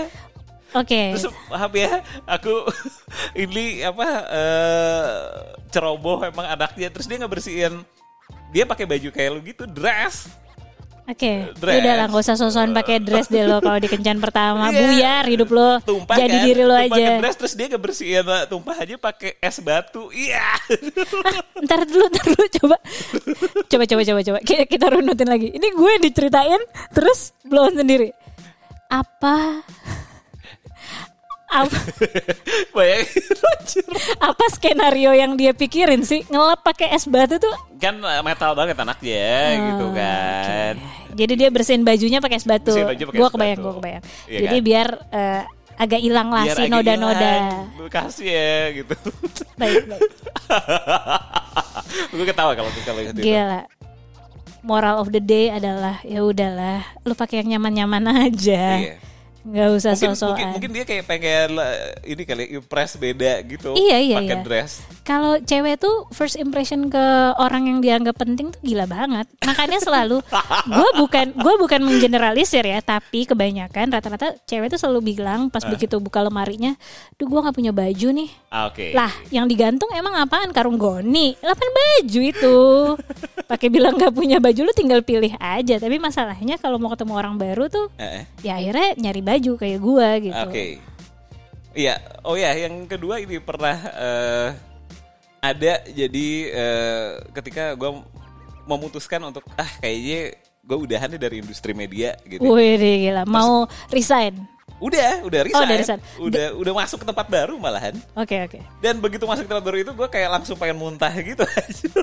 Oke. 0.74 1.16
Terus 1.16 1.30
maaf 1.48 1.72
ya, 1.72 2.04
aku 2.26 2.52
ini 3.42 3.80
apa 3.80 4.06
eh 4.28 5.10
ceroboh 5.70 6.20
emang 6.22 6.46
anaknya 6.46 6.88
terus 6.88 7.04
dia 7.04 7.16
ngebersihin 7.16 7.80
dia 8.52 8.64
pakai 8.64 8.84
baju 8.84 9.08
kayak 9.10 9.30
lu 9.32 9.40
gitu 9.42 9.64
dress 9.64 10.28
Oke, 11.06 11.54
Dress. 11.54 11.78
udah 11.78 11.92
lah 11.94 12.06
gak 12.06 12.18
usah 12.18 12.34
sosokan 12.34 12.70
pakai 12.72 12.98
dress 12.98 13.26
deh 13.26 13.42
lo 13.42 13.58
kalau 13.64 13.78
di 13.78 13.86
kencan 13.86 14.18
pertama 14.18 14.68
Iya. 14.68 14.78
buyar 14.80 15.24
hidup 15.24 15.48
lo. 15.48 15.78
tumpah 15.80 16.16
Jadi 16.16 16.34
kan, 16.34 16.44
diri 16.44 16.62
lo 16.62 16.74
tumpah 16.74 16.98
aja. 16.98 17.10
dress 17.16 17.36
terus 17.36 17.52
dia 17.54 17.66
ngebersihin 17.68 18.24
uh, 18.24 18.42
tumpah 18.44 18.76
aja 18.76 18.94
pakai 18.96 19.38
es 19.38 19.56
batu 19.58 20.10
iya 20.10 20.42
Ntar 21.56 21.84
dulu, 21.84 22.04
ntar 22.06 22.26
dulu 22.26 22.44
coba. 22.52 22.76
Coba 23.64 23.84
coba 23.84 24.02
coba 24.02 24.20
coba. 24.20 24.38
Kita, 24.40 24.62
kita 24.64 24.86
runutin 24.88 25.26
lagi. 25.26 25.48
Ini 25.48 25.68
gue 25.70 25.92
diceritain 26.00 26.62
terus 26.90 27.30
on 27.46 27.72
sendiri. 27.72 28.10
Apa 28.86 29.62
apa, 31.46 31.78
bayangin 32.74 33.22
apa 34.18 34.44
skenario 34.50 35.14
yang 35.14 35.38
dia 35.38 35.54
pikirin 35.54 36.02
sih 36.02 36.26
ngelap 36.26 36.60
pakai 36.60 36.90
es 36.90 37.06
batu 37.06 37.38
tuh 37.38 37.54
kan 37.86 37.96
uh, 38.02 38.22
metal 38.22 38.52
banget 38.52 38.76
anaknya 38.76 39.30
gitu 39.54 39.84
Oh, 39.86 39.92
kan. 39.94 40.74
Jadi 41.16 41.32
dia 41.38 41.48
bersihin 41.48 41.80
bajunya 41.80 42.18
pakai 42.20 42.36
es 42.36 42.44
batu 42.44 42.74
gue 42.74 43.28
kebayang 43.30 43.60
gue 43.62 43.74
kebayang. 43.78 44.02
Iya 44.26 44.38
jadi 44.42 44.56
kan? 44.58 44.66
biar 44.66 44.88
eh, 45.08 45.42
agak 45.76 46.00
hilang 46.00 46.28
lah 46.28 46.44
Biar 46.44 46.56
si 46.56 46.68
noda-noda. 46.68 47.32
kasih 47.88 48.28
ya 48.28 48.56
gitu. 48.74 48.94
Baik 49.60 49.88
baik. 49.88 50.10
Gue 52.12 52.24
ketawa 52.24 52.52
kalau 52.52 52.70
kalau 52.84 53.00
gitu 53.00 53.20
gila. 53.22 53.64
Moral 54.60 54.98
of 54.98 55.14
the 55.14 55.22
day 55.22 55.46
adalah 55.48 56.02
ya 56.02 56.26
udahlah 56.26 56.82
lu 57.06 57.14
pakai 57.14 57.40
yang 57.40 57.56
nyaman-nyaman 57.56 58.28
aja. 58.28 58.64
Iya. 58.82 58.94
Nggak 59.46 59.68
usah 59.78 59.92
mungkin, 59.94 60.10
sosokan 60.10 60.34
mungkin, 60.34 60.46
mungkin 60.58 60.70
dia 60.74 60.84
kayak 60.84 61.04
pengen 61.06 61.48
uh, 61.54 61.76
ini 62.02 62.22
kali 62.26 62.44
impress 62.58 62.98
beda 62.98 63.32
gitu 63.46 63.78
Iya, 63.78 63.96
iya, 64.02 64.16
pakai 64.18 64.34
iya. 64.34 64.42
dress. 64.42 64.72
Kalau 65.06 65.38
cewek 65.38 65.78
tuh 65.78 66.10
first 66.10 66.34
impression 66.34 66.90
ke 66.90 67.04
orang 67.38 67.70
yang 67.70 67.78
dianggap 67.78 68.18
penting 68.18 68.50
tuh 68.50 68.58
gila 68.58 68.90
banget. 68.90 69.30
Makanya 69.46 69.78
selalu 69.78 70.18
gue 70.66 70.90
bukan 70.98 71.30
gue 71.30 71.54
bukan 71.62 71.78
menggeneralisir 71.78 72.66
ya 72.66 72.82
tapi 72.82 73.22
kebanyakan 73.22 73.94
rata-rata 73.94 74.34
cewek 74.44 74.66
tuh 74.66 74.82
selalu 74.82 75.14
bilang 75.14 75.46
pas 75.46 75.62
begitu 75.62 76.02
buka 76.02 76.26
lemarinya 76.26 76.74
duh 77.14 77.30
gue 77.30 77.38
nggak 77.38 77.54
punya 77.54 77.70
baju 77.70 78.08
nih. 78.18 78.30
Ah, 78.50 78.66
oke. 78.66 78.90
Lah 78.90 79.12
yang 79.30 79.46
digantung 79.46 79.94
emang 79.94 80.18
apaan? 80.18 80.50
Karung 80.50 80.74
goni. 80.74 81.38
Lah 81.38 81.54
kan 81.54 81.70
baju 81.70 82.20
itu. 82.26 82.58
Pakai 83.46 83.70
bilang 83.70 83.94
nggak 83.94 84.10
punya 84.10 84.42
baju 84.42 84.66
lu 84.66 84.74
tinggal 84.74 85.06
pilih 85.06 85.38
aja. 85.38 85.78
Tapi 85.78 86.02
masalahnya 86.02 86.58
kalau 86.58 86.82
mau 86.82 86.90
ketemu 86.90 87.14
orang 87.14 87.38
baru 87.38 87.70
tuh 87.70 87.86
Eh, 87.94 88.20
eh. 88.20 88.24
ya 88.42 88.58
akhirnya 88.58 88.98
nyari 88.98 89.22
baju 89.22 89.35
kayak 89.38 89.78
gua 89.80 90.08
gitu 90.20 90.44
Oke. 90.46 90.64
Iya, 91.76 92.00
oh 92.24 92.40
ya, 92.40 92.56
yang 92.56 92.88
kedua 92.88 93.20
ini 93.20 93.36
pernah 93.36 93.76
eh, 93.76 94.48
ada 95.44 95.72
jadi 95.84 96.28
eh, 96.48 97.08
ketika 97.36 97.76
gue 97.76 98.00
memutuskan 98.64 99.20
untuk 99.28 99.44
ah 99.60 99.68
kayaknya 99.84 100.40
gue 100.40 100.76
udahan 100.88 101.12
nih 101.12 101.20
dari 101.20 101.36
industri 101.44 101.76
media 101.76 102.16
gitu. 102.24 102.40
Wih 102.40 102.80
deh, 102.80 102.94
gila 103.04 103.22
mau 103.28 103.68
resign 103.92 104.56
Udah, 104.76 105.24
udah 105.24 105.40
resign. 105.40 105.56
Oh, 105.56 105.64
udah 105.64 105.76
resign. 105.80 106.00
Udah, 106.20 106.46
udah 106.52 106.72
masuk 106.76 107.00
ke 107.00 107.06
tempat 107.08 107.26
baru 107.32 107.56
malahan. 107.56 107.96
oke 108.12 108.36
oke 108.44 108.58
Dan 108.84 109.00
begitu 109.00 109.24
masuk 109.24 109.48
ke 109.48 109.50
tempat 109.56 109.64
baru 109.64 109.78
itu 109.80 109.92
gue 109.96 110.08
kayak 110.12 110.28
langsung 110.36 110.56
pengen 110.60 110.76
muntah 110.76 111.12
gitu. 111.16 111.48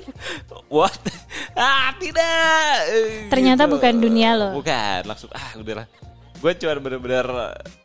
What? 0.73 0.97
Ah 1.53 1.93
tidak. 2.01 2.73
Eh, 2.89 3.29
Ternyata 3.29 3.69
bukan 3.69 3.93
dunia 4.01 4.33
lo. 4.33 4.57
Bukan, 4.57 5.05
langsung 5.05 5.29
ah 5.37 5.53
udahlah. 5.53 5.85
Gue 6.43 6.51
cuma 6.53 6.75
bener-bener 6.75 7.23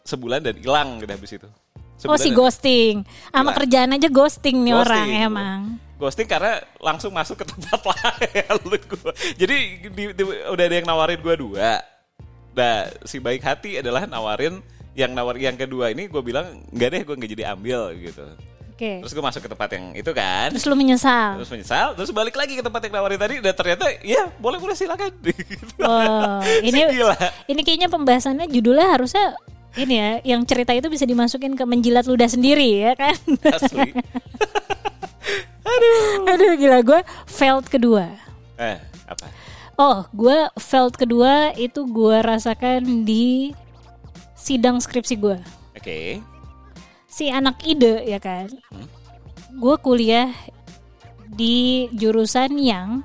sebulan 0.03 0.43
dan 0.43 0.59
hilang 0.59 0.99
gitu 0.99 1.13
habis 1.15 1.31
itu. 1.33 1.47
oh 1.47 1.95
Sebulan 1.97 2.19
si 2.19 2.29
dan- 2.29 2.37
ghosting 2.37 2.95
sama 3.31 3.51
kerjaan 3.55 3.91
aja 3.93 4.09
ghosting 4.09 4.57
nih 4.61 4.75
Ghosting. 4.75 4.83
orang 4.83 5.09
emang 5.15 5.61
Ghosting 5.95 6.27
karena 6.27 6.53
langsung 6.79 7.11
masuk 7.11 7.39
ke 7.39 7.45
tempat 7.45 7.81
lain. 7.91 8.59
Jadi 9.35 9.57
di- 9.89 10.15
di- 10.15 10.27
udah 10.47 10.65
ada 10.65 10.75
yang 10.75 10.87
nawarin 10.87 11.19
gue 11.19 11.35
dua. 11.35 11.83
Nah 12.55 12.77
si 13.03 13.19
baik 13.19 13.43
hati 13.43 13.79
adalah 13.79 14.07
nawarin 14.07 14.59
yang 14.95 15.11
nawar 15.11 15.35
yang 15.35 15.55
kedua 15.55 15.91
ini 15.91 16.07
gue 16.07 16.19
bilang 16.19 16.63
nggak 16.71 16.89
deh 16.89 17.03
gue 17.03 17.15
nggak 17.15 17.31
jadi 17.33 17.45
ambil 17.51 17.95
gitu. 17.95 18.27
Oke 18.79 18.93
Terus 19.03 19.11
gue 19.11 19.25
masuk 19.27 19.43
ke 19.43 19.51
tempat 19.51 19.69
yang 19.75 19.91
itu 19.99 20.11
kan. 20.15 20.55
terus 20.55 20.63
lu 20.71 20.79
menyesal 20.79 21.35
Terus 21.43 21.51
menyesal, 21.51 21.99
terus 21.99 22.15
balik 22.15 22.39
lagi 22.39 22.55
ke 22.55 22.63
tempat 22.63 22.87
yang 22.87 22.95
nawarin 23.03 23.19
tadi 23.19 23.43
dan 23.43 23.51
ternyata 23.59 23.91
ya 24.07 24.31
boleh 24.39 24.63
boleh 24.63 24.79
silakan. 24.79 25.11
Gitu. 25.27 25.83
Wow, 25.83 26.47
ini 26.63 26.79
gila. 26.95 27.19
ini 27.51 27.61
kayaknya 27.67 27.91
pembahasannya 27.91 28.47
judulnya 28.47 28.87
harusnya 28.95 29.35
ini 29.79 29.95
ya, 29.95 30.11
yang 30.35 30.43
cerita 30.43 30.75
itu 30.75 30.91
bisa 30.91 31.07
dimasukin 31.07 31.55
ke 31.55 31.63
menjilat 31.67 32.07
ludah 32.07 32.27
sendiri 32.27 32.83
ya 32.89 32.93
kan? 32.99 33.15
Asli. 33.59 33.95
Aduh 36.31 36.55
gila 36.57 36.81
gue 36.83 37.01
failed 37.29 37.67
kedua. 37.69 38.09
Eh 38.59 38.79
apa? 39.07 39.27
Oh, 39.79 40.03
gue 40.11 40.51
failed 40.59 40.99
kedua 40.99 41.55
itu 41.55 41.87
gue 41.87 42.17
rasakan 42.19 43.07
di 43.07 43.55
sidang 44.35 44.83
skripsi 44.83 45.15
gue. 45.15 45.39
Oke. 45.79 46.19
Si 47.19 47.35
anak 47.35 47.67
ide 47.67 48.07
ya 48.07 48.23
kan. 48.23 48.47
Gue 49.59 49.75
kuliah 49.83 50.31
di 51.27 51.91
jurusan 51.91 52.55
yang 52.63 53.03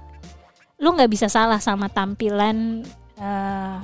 lu 0.78 0.94
nggak 0.94 1.10
bisa 1.10 1.26
salah 1.26 1.58
sama 1.58 1.90
tampilan 1.90 2.86
eh, 3.18 3.78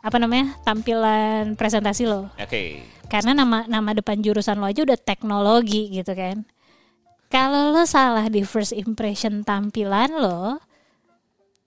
apa 0.00 0.16
namanya 0.16 0.56
tampilan 0.64 1.60
presentasi 1.60 2.08
lo. 2.08 2.32
Oke. 2.40 2.88
Karena 3.12 3.36
nama 3.36 3.68
nama 3.68 3.92
depan 3.92 4.24
jurusan 4.24 4.56
lo 4.56 4.64
aja 4.64 4.80
udah 4.80 4.96
teknologi 4.96 5.92
gitu 5.92 6.16
kan. 6.16 6.48
Kalau 7.28 7.68
lo 7.68 7.84
salah 7.84 8.32
di 8.32 8.48
first 8.48 8.72
impression 8.72 9.44
tampilan 9.44 10.08
lo, 10.24 10.56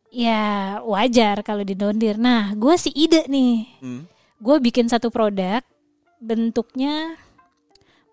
ya 0.09 0.81
wajar 0.81 1.45
kalau 1.45 1.61
didondir. 1.61 2.17
Nah, 2.17 2.57
gue 2.57 2.73
si 2.73 2.89
ide 2.97 3.29
nih. 3.29 3.69
Hmm. 3.85 4.01
Gue 4.41 4.57
bikin 4.63 4.89
satu 4.89 5.13
produk, 5.13 5.61
bentuknya 6.17 7.19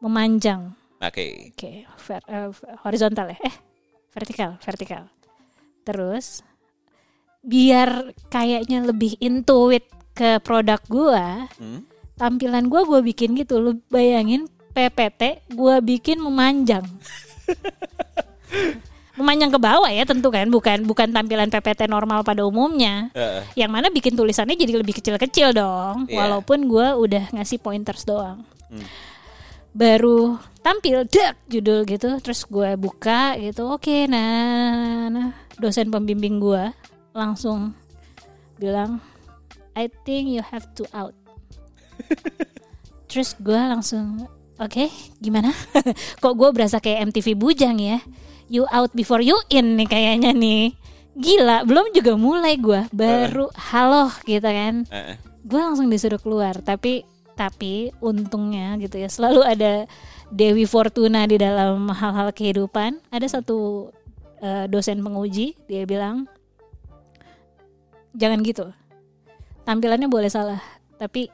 memanjang. 0.04 0.76
Oke. 1.00 1.50
Oke, 1.50 1.73
ver- 2.02 2.26
eh, 2.26 2.49
horizontal 2.80 3.32
ya? 3.32 3.38
Eh, 3.40 3.54
vertikal, 4.11 4.56
vertikal. 4.58 5.08
Terus, 5.82 6.40
biar 7.40 7.90
kayaknya 8.28 8.84
lebih 8.84 9.16
intuit 9.18 9.84
ke 10.12 10.38
produk 10.38 10.80
gue, 10.82 11.26
Hmm. 11.56 11.80
tampilan 12.14 12.64
gue 12.64 12.80
gue 12.84 13.00
bikin 13.04 13.34
gitu 13.34 13.58
lu 13.58 13.80
bayangin 13.88 14.46
PPT 14.70 15.23
gue 15.50 15.75
bikin 15.80 16.18
memanjang 16.18 16.82
memanjang 19.14 19.50
ke 19.50 19.58
bawah 19.61 19.87
ya 19.88 20.02
tentu 20.02 20.26
kan 20.28 20.46
bukan 20.46 20.82
bukan 20.82 21.11
tampilan 21.11 21.46
PPT 21.49 21.87
normal 21.87 22.23
pada 22.23 22.42
umumnya 22.42 23.11
Eh, 23.11 23.42
yang 23.56 23.70
mana 23.70 23.87
bikin 23.88 24.11
tulisannya 24.12 24.54
jadi 24.54 24.75
lebih 24.76 24.94
kecil-kecil 24.94 25.50
dong 25.52 26.06
Iya. 26.06 26.18
walaupun 26.18 26.66
gue 26.66 26.87
udah 26.96 27.30
ngasih 27.30 27.58
pointers 27.58 28.02
doang 28.02 28.42
Hmm. 28.66 28.87
Baru 29.75 30.38
tampil 30.62 31.02
dak 31.11 31.37
judul 31.50 31.83
gitu 31.85 32.23
terus 32.23 32.47
gue 32.47 32.78
buka 32.78 33.35
gitu 33.43 33.75
oke 33.75 34.07
nah, 34.07 35.11
nah 35.11 35.35
dosen 35.59 35.90
pembimbing 35.90 36.38
gue 36.38 36.71
langsung 37.12 37.75
bilang 38.57 39.02
I 39.75 39.90
think 40.07 40.31
you 40.31 40.40
have 40.40 40.71
to 40.78 40.87
out 40.95 41.12
terus 43.11 43.35
gue 43.43 43.59
langsung 43.59 44.31
Oke, 44.62 44.87
gimana? 45.19 45.50
Kok 46.23 46.35
gue 46.38 46.50
berasa 46.54 46.78
kayak 46.78 47.11
MTV 47.11 47.35
Bujang 47.35 47.75
ya? 47.83 47.99
You 48.47 48.71
out 48.71 48.95
before 48.95 49.19
you 49.19 49.35
in 49.50 49.75
nih 49.75 49.90
kayaknya 49.90 50.31
nih. 50.31 50.78
Gila, 51.19 51.66
belum 51.66 51.90
juga 51.90 52.14
mulai 52.14 52.54
gue, 52.59 52.87
baru 52.95 53.50
halo 53.75 54.14
gitu 54.23 54.47
kan. 54.47 54.87
Eh. 54.95 55.19
Gue 55.43 55.59
langsung 55.59 55.90
disuruh 55.90 56.23
keluar, 56.23 56.62
tapi 56.62 57.02
tapi 57.35 57.91
untungnya 57.99 58.79
gitu 58.79 58.99
ya 58.99 59.11
selalu 59.11 59.43
ada 59.43 59.73
Dewi 60.31 60.67
Fortuna 60.67 61.26
di 61.26 61.38
dalam 61.38 61.91
hal-hal 61.91 62.31
kehidupan. 62.35 62.99
Ada 63.11 63.38
satu 63.38 63.91
eh, 64.43 64.67
dosen 64.71 65.03
penguji, 65.03 65.59
dia 65.67 65.85
bilang 65.85 66.26
jangan 68.14 68.41
gitu. 68.43 68.67
Tampilannya 69.67 70.09
boleh 70.11 70.31
salah, 70.31 70.61
tapi 71.00 71.29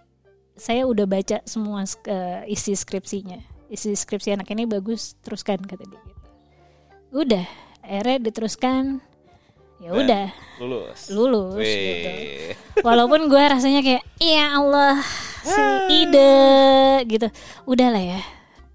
saya 0.56 0.84
udah 0.84 1.06
baca 1.08 1.38
semua 1.44 1.84
eh, 2.08 2.52
isi 2.52 2.76
skripsinya. 2.76 3.40
Isi 3.70 3.94
skripsi 3.94 4.34
anak 4.34 4.50
ini 4.50 4.66
bagus, 4.66 5.14
teruskan 5.22 5.62
kata 5.62 5.86
dia 5.86 6.00
gitu. 6.02 6.28
Udah, 7.10 7.46
akhirnya 7.84 8.18
diteruskan. 8.30 9.00
Ya 9.80 9.96
udah, 9.96 10.28
Lulus. 10.60 11.08
lulus 11.08 11.64
gitu. 11.64 12.10
Walaupun 12.84 13.32
gue 13.32 13.40
rasanya 13.40 13.80
kayak 13.80 14.04
ya 14.20 14.60
Allah 14.60 15.00
si 15.44 15.62
ide 16.04 16.38
gitu. 17.06 17.28
Udahlah 17.66 18.02
ya. 18.02 18.20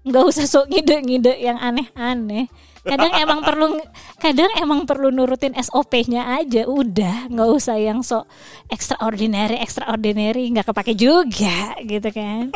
nggak 0.06 0.22
usah 0.22 0.46
sok 0.46 0.70
ngide-ngide 0.70 1.34
yang 1.42 1.58
aneh-aneh. 1.58 2.46
Kadang 2.86 3.10
emang 3.18 3.42
perlu 3.42 3.74
kadang 4.22 4.46
emang 4.54 4.86
perlu 4.86 5.10
nurutin 5.10 5.50
SOP-nya 5.58 6.38
aja. 6.38 6.62
Udah, 6.70 7.26
nggak 7.26 7.48
usah 7.50 7.74
yang 7.74 8.06
sok 8.06 8.30
extraordinary 8.70 9.58
extraordinary 9.58 10.46
nggak 10.54 10.70
kepake 10.70 10.94
juga 10.94 11.74
gitu 11.82 12.08
kan. 12.14 12.54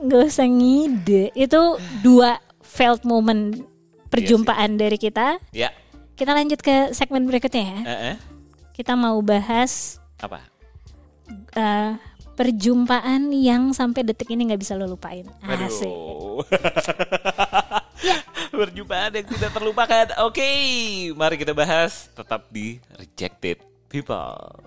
Nggak 0.00 0.22
usah 0.32 0.48
ngide. 0.48 1.36
Itu 1.36 1.76
dua 2.00 2.40
failed 2.64 3.04
moment 3.04 3.60
perjumpaan 4.08 4.80
dari 4.80 4.96
kita. 4.96 5.36
Ya. 5.52 5.68
Kita 6.16 6.32
lanjut 6.32 6.64
ke 6.64 6.96
segmen 6.96 7.28
berikutnya 7.28 7.64
ya. 7.64 7.78
Eh, 7.84 7.92
eh. 8.12 8.16
Kita 8.72 8.96
mau 8.96 9.20
bahas 9.20 10.00
Apa? 10.16 10.40
eh, 11.52 11.92
perjumpaan 12.36 13.32
yang 13.32 13.72
sampai 13.72 14.04
detik 14.04 14.28
ini 14.28 14.52
nggak 14.52 14.60
bisa 14.60 14.76
lo 14.76 14.84
lupain. 14.84 15.24
Asik. 15.40 15.88
Aduh. 15.88 16.44
Perjumpaan 18.52 19.10
yang 19.16 19.26
tidak 19.26 19.50
terlupakan. 19.56 20.06
Oke, 20.28 20.44
mari 21.16 21.40
kita 21.40 21.56
bahas 21.56 22.12
tetap 22.12 22.44
di 22.52 22.76
Rejected 23.00 23.64
People. 23.88 24.60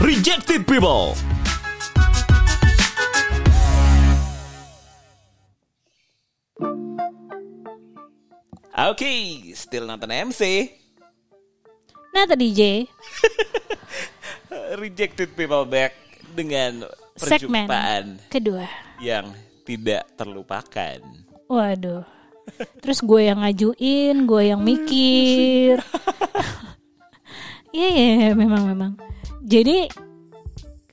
Rejected 0.00 0.68
People. 0.68 1.33
Oke, 8.94 9.10
still 9.52 9.84
nonton 9.84 10.06
MC. 10.06 10.70
Nah 12.14 12.24
tadi 12.24 12.54
DJ 12.54 12.86
Rejected 14.78 15.34
People 15.34 15.66
Back 15.66 15.98
dengan 16.30 16.86
segmen 17.18 17.66
perjumpaan 17.66 18.04
kedua. 18.30 18.66
yang 19.02 19.34
tidak 19.66 20.06
terlupakan. 20.14 21.02
Waduh. 21.50 22.06
Terus 22.78 23.02
gue 23.02 23.20
yang 23.24 23.42
ngajuin, 23.42 24.16
gue 24.24 24.42
yang 24.46 24.62
mikir. 24.62 25.82
Iya, 27.74 27.90
iya, 27.90 28.06
iya, 28.14 28.32
memang 28.38 28.70
memang. 28.70 28.94
Jadi 29.42 29.90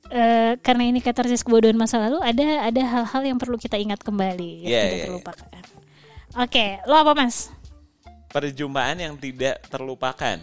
eh, 0.09 0.51
karena 0.57 0.83
ini 0.89 0.97
katarsis 0.97 1.45
kebodohan 1.45 1.77
masa 1.77 2.01
lalu, 2.01 2.17
ada 2.17 2.65
ada 2.65 2.81
hal-hal 2.81 3.21
yang 3.21 3.37
perlu 3.37 3.53
kita 3.53 3.77
ingat 3.77 4.01
kembali 4.01 4.65
yang 4.65 4.69
Iya, 4.73 4.81
tidak 4.81 4.89
iya, 4.89 4.97
iya. 4.97 5.05
terlupakan. 5.05 5.49
Oke, 6.41 6.65
lo 6.89 6.97
apa 6.97 7.13
mas? 7.13 7.53
Perjumpaan 8.31 8.97
yang 8.97 9.19
tidak 9.19 9.59
terlupakan. 9.67 10.39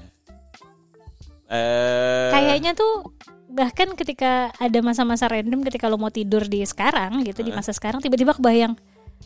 Eh, 1.48 2.28
Kayaknya 2.28 2.76
tuh 2.76 3.16
bahkan 3.48 3.96
ketika 3.96 4.52
ada 4.60 4.78
masa-masa 4.84 5.26
random 5.26 5.64
ketika 5.64 5.88
lo 5.88 5.96
mau 5.96 6.12
tidur 6.12 6.44
di 6.44 6.60
sekarang 6.68 7.24
gitu 7.24 7.40
di 7.40 7.50
masa 7.50 7.72
sekarang 7.72 7.98
tiba-tiba 8.04 8.36
kebayang, 8.36 8.76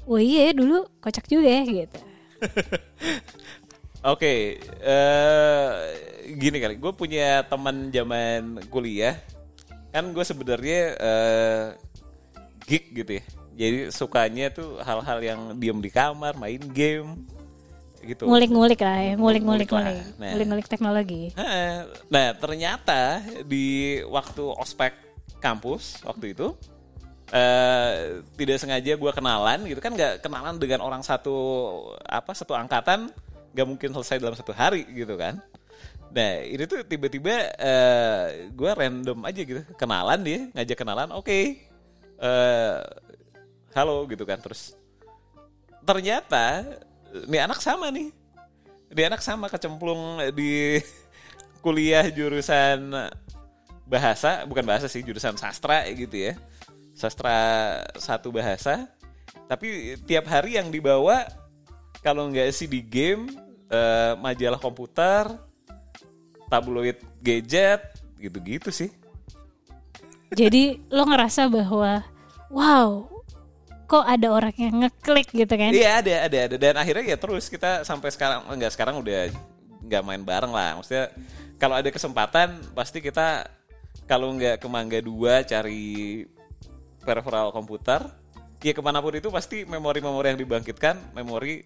oh 0.06 0.22
iya 0.22 0.48
ya, 0.48 0.52
dulu 0.54 0.86
kocak 1.02 1.26
juga 1.26 1.50
ya 1.50 1.62
gitu. 1.66 1.98
Oke, 4.14 4.62
eh 4.62 5.68
gini 6.38 6.58
kali, 6.62 6.78
gue 6.78 6.92
punya 6.94 7.42
teman 7.46 7.90
zaman 7.90 8.62
kuliah, 8.70 9.18
kan 9.90 10.06
gue 10.14 10.22
sebenarnya 10.22 10.80
eh 10.98 11.66
geek 12.66 12.94
gitu 12.94 13.18
ya, 13.18 13.24
jadi 13.58 13.78
sukanya 13.90 14.54
tuh 14.54 14.78
hal-hal 14.82 15.18
yang 15.18 15.40
diem 15.58 15.78
di 15.82 15.90
kamar, 15.90 16.38
main 16.38 16.62
game, 16.70 17.26
gitu. 18.04 18.26
Ngulik-ngulik 18.26 18.80
lah 18.82 18.98
ya, 18.98 19.12
ngulik-ngulik 19.16 19.68
Ngulik 19.68 19.70
lah. 19.70 19.84
ngulik, 19.94 20.18
Nah. 20.18 20.30
ngulik-ngulik 20.34 20.66
teknologi. 20.68 21.22
Heeh. 21.34 21.72
Nah 22.10 22.26
ternyata 22.36 23.22
di 23.46 23.98
waktu 24.06 24.44
ospek 24.58 24.92
kampus 25.42 26.02
waktu 26.06 26.34
itu 26.34 26.54
eh 27.32 28.20
tidak 28.36 28.60
sengaja 28.60 28.92
gue 28.92 29.12
kenalan 29.16 29.64
gitu 29.64 29.80
kan 29.80 29.96
nggak 29.96 30.20
kenalan 30.20 30.60
dengan 30.60 30.84
orang 30.84 31.00
satu 31.00 31.32
apa 32.04 32.36
satu 32.36 32.52
angkatan 32.52 33.08
nggak 33.56 33.66
mungkin 33.66 33.90
selesai 33.96 34.20
dalam 34.20 34.36
satu 34.36 34.52
hari 34.52 34.84
gitu 34.92 35.16
kan. 35.16 35.40
Nah 36.12 36.44
ini 36.44 36.68
tuh 36.68 36.84
tiba-tiba 36.84 37.32
eh 37.56 38.52
gue 38.52 38.70
random 38.70 39.24
aja 39.24 39.40
gitu 39.48 39.64
kenalan 39.80 40.20
dia 40.20 40.40
ngajak 40.52 40.76
kenalan 40.76 41.08
oke 41.08 41.38
eh 42.20 42.76
halo 43.72 44.04
gitu 44.12 44.28
kan 44.28 44.36
terus 44.36 44.76
ternyata 45.82 46.68
ini 47.12 47.38
anak 47.38 47.60
sama 47.60 47.92
nih. 47.92 48.08
Dia 48.92 49.08
anak 49.08 49.24
sama 49.24 49.48
kecemplung 49.48 50.20
di 50.36 50.80
kuliah 51.64 52.08
jurusan 52.08 52.92
bahasa 53.88 54.48
bukan 54.48 54.64
bahasa 54.64 54.88
sih 54.88 55.04
jurusan 55.04 55.36
sastra 55.36 55.84
gitu 55.92 56.32
ya. 56.32 56.34
Sastra 56.96 57.36
satu 57.96 58.32
bahasa. 58.32 58.88
Tapi 59.48 60.00
tiap 60.08 60.28
hari 60.28 60.56
yang 60.56 60.72
dibawa 60.72 61.28
kalau 62.00 62.28
nggak 62.32 62.52
sih 62.52 62.68
di 62.68 62.80
game 62.80 63.28
eh, 63.68 64.12
majalah 64.16 64.60
komputer 64.60 65.28
tabloid 66.48 67.00
gadget 67.20 67.80
gitu-gitu 68.20 68.68
sih. 68.68 68.92
Jadi 70.32 70.80
lo 70.88 71.04
ngerasa 71.04 71.48
bahwa 71.52 72.00
wow, 72.48 73.11
kok 73.92 74.08
ada 74.08 74.32
orang 74.32 74.56
yang 74.56 74.74
ngeklik 74.80 75.28
gitu 75.36 75.52
kan? 75.52 75.68
Iya 75.68 76.00
ada 76.00 76.14
ada 76.24 76.38
ada 76.48 76.56
dan 76.56 76.74
akhirnya 76.80 77.12
ya 77.12 77.18
terus 77.20 77.52
kita 77.52 77.84
sampai 77.84 78.08
sekarang 78.08 78.48
enggak 78.48 78.72
sekarang 78.72 78.96
udah 79.04 79.28
nggak 79.84 80.02
main 80.08 80.24
bareng 80.24 80.48
lah 80.48 80.80
maksudnya 80.80 81.12
kalau 81.60 81.76
ada 81.76 81.92
kesempatan 81.92 82.56
pasti 82.72 83.04
kita 83.04 83.44
kalau 84.08 84.32
nggak 84.32 84.64
ke 84.64 84.68
Mangga 84.72 85.04
2 85.04 85.44
cari 85.44 86.24
peripheral 87.04 87.52
komputer 87.52 88.00
ya 88.64 88.72
ke 88.72 88.80
mana 88.80 89.04
pun 89.04 89.12
itu 89.12 89.28
pasti 89.28 89.68
memori-memori 89.68 90.32
yang 90.32 90.40
dibangkitkan 90.40 91.12
memori 91.12 91.60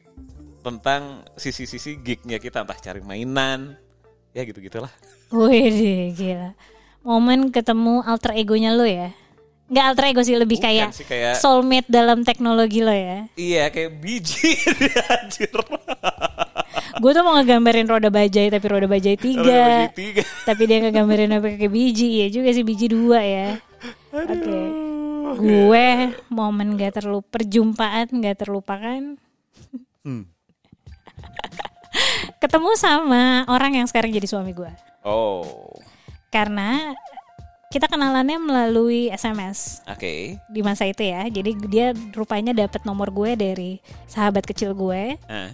tentang 0.65 1.23
sisi-sisi 1.39 2.03
geeknya 2.03 2.43
kita 2.43 2.67
entah 2.67 2.75
cari 2.75 3.05
mainan 3.05 3.79
ya 4.35 4.43
gitu 4.43 4.59
gitulah 4.59 4.91
Wih, 5.27 6.15
gila. 6.15 6.55
Momen 7.03 7.51
ketemu 7.51 8.03
alter 8.07 8.39
egonya 8.39 8.71
lo 8.75 8.87
ya? 8.87 9.11
Nggak 9.67 9.85
alter 9.85 10.05
ego 10.07 10.23
sih, 10.23 10.35
lebih 10.35 10.59
Bukan 10.59 10.67
kayak, 10.69 10.89
sih, 10.95 11.03
kayak- 11.03 11.37
soulmate 11.37 11.87
dalam 11.87 12.23
teknologi 12.23 12.81
lo 12.81 12.91
ya. 12.91 13.27
iya 13.35 13.67
kayak 13.67 13.99
biji 13.99 14.55
anjir 15.13 15.51
Gue 16.97 17.11
tuh 17.11 17.21
mau 17.21 17.35
ngegambarin 17.35 17.85
roda 17.85 18.09
bajai 18.09 18.47
tapi 18.49 18.63
roda 18.65 18.87
bajai 18.87 19.17
tiga. 19.17 19.43
Roda 19.43 19.67
biji 19.85 19.97
tiga. 19.97 20.23
Tapi 20.45 20.63
dia 20.65 20.79
ngegambarin 20.81 21.35
apa 21.35 21.49
kayak 21.53 21.69
biji 21.69 22.23
ya 22.23 22.27
juga 22.29 22.49
sih 22.51 22.63
biji 22.63 22.87
dua 22.89 23.21
ya. 23.21 23.49
Oke. 24.13 24.61
Gue 25.37 25.87
momen 26.29 26.75
gak 26.75 26.97
terlupa 26.97 27.27
perjumpaan 27.29 28.07
gak 28.17 28.37
terlupakan. 28.39 29.19
Hmm. 30.01 30.25
Ketemu 32.39 32.71
sama 32.77 33.25
orang 33.47 33.73
yang 33.75 33.87
sekarang 33.87 34.09
jadi 34.09 34.25
suami 34.25 34.53
gue. 34.53 34.71
oh 35.03 35.75
Karena 36.29 36.93
kita 37.67 37.91
kenalannya 37.91 38.39
melalui 38.39 39.11
SMS 39.11 39.83
oke 39.85 40.39
di 40.39 40.61
masa 40.63 40.87
itu 40.87 41.03
ya. 41.03 41.27
Jadi 41.27 41.51
dia 41.67 41.91
rupanya 42.15 42.55
dapat 42.55 42.87
nomor 42.87 43.11
gue 43.11 43.35
dari 43.35 43.83
sahabat 44.07 44.47
kecil 44.47 44.73
gue. 44.73 45.19
Ah, 45.27 45.51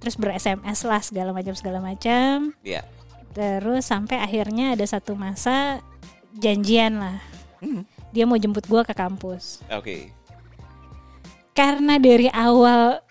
Terus 0.00 0.16
ber 0.16 0.32
SMS 0.32 0.80
lah 0.82 1.00
segala 1.00 1.30
macam 1.30 1.54
segala 1.54 1.78
macam. 1.78 2.50
ya 2.64 2.82
Terus 3.30 3.86
sampai 3.86 4.18
akhirnya 4.18 4.74
ada 4.74 4.82
satu 4.82 5.14
masa 5.14 5.78
janjian 6.34 6.98
lah. 6.98 7.18
Hmm. 7.62 7.86
Dia 8.10 8.26
mau 8.26 8.34
jemput 8.34 8.66
gue 8.66 8.82
ke 8.82 8.90
kampus. 8.90 9.62
oke 9.70 10.10
Karena 11.54 12.00
dari 12.00 12.26
awal 12.32 13.04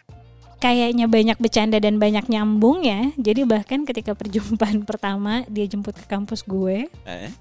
kayaknya 0.59 1.07
banyak 1.07 1.39
bercanda 1.39 1.79
dan 1.79 1.95
banyak 2.01 2.27
nyambung 2.27 2.83
ya. 2.83 3.15
Jadi 3.15 3.47
bahkan 3.47 3.87
ketika 3.87 4.11
perjumpaan 4.11 4.83
pertama 4.89 5.47
dia 5.47 5.63
jemput 5.65 5.95
ke 5.95 6.03
kampus 6.03 6.43
gue, 6.43 6.91
Eh? 7.07 7.31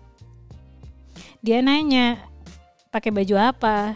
Dia 1.39 1.59
nanya 1.61 2.19
pakai 2.89 3.11
baju 3.11 3.35
apa? 3.39 3.95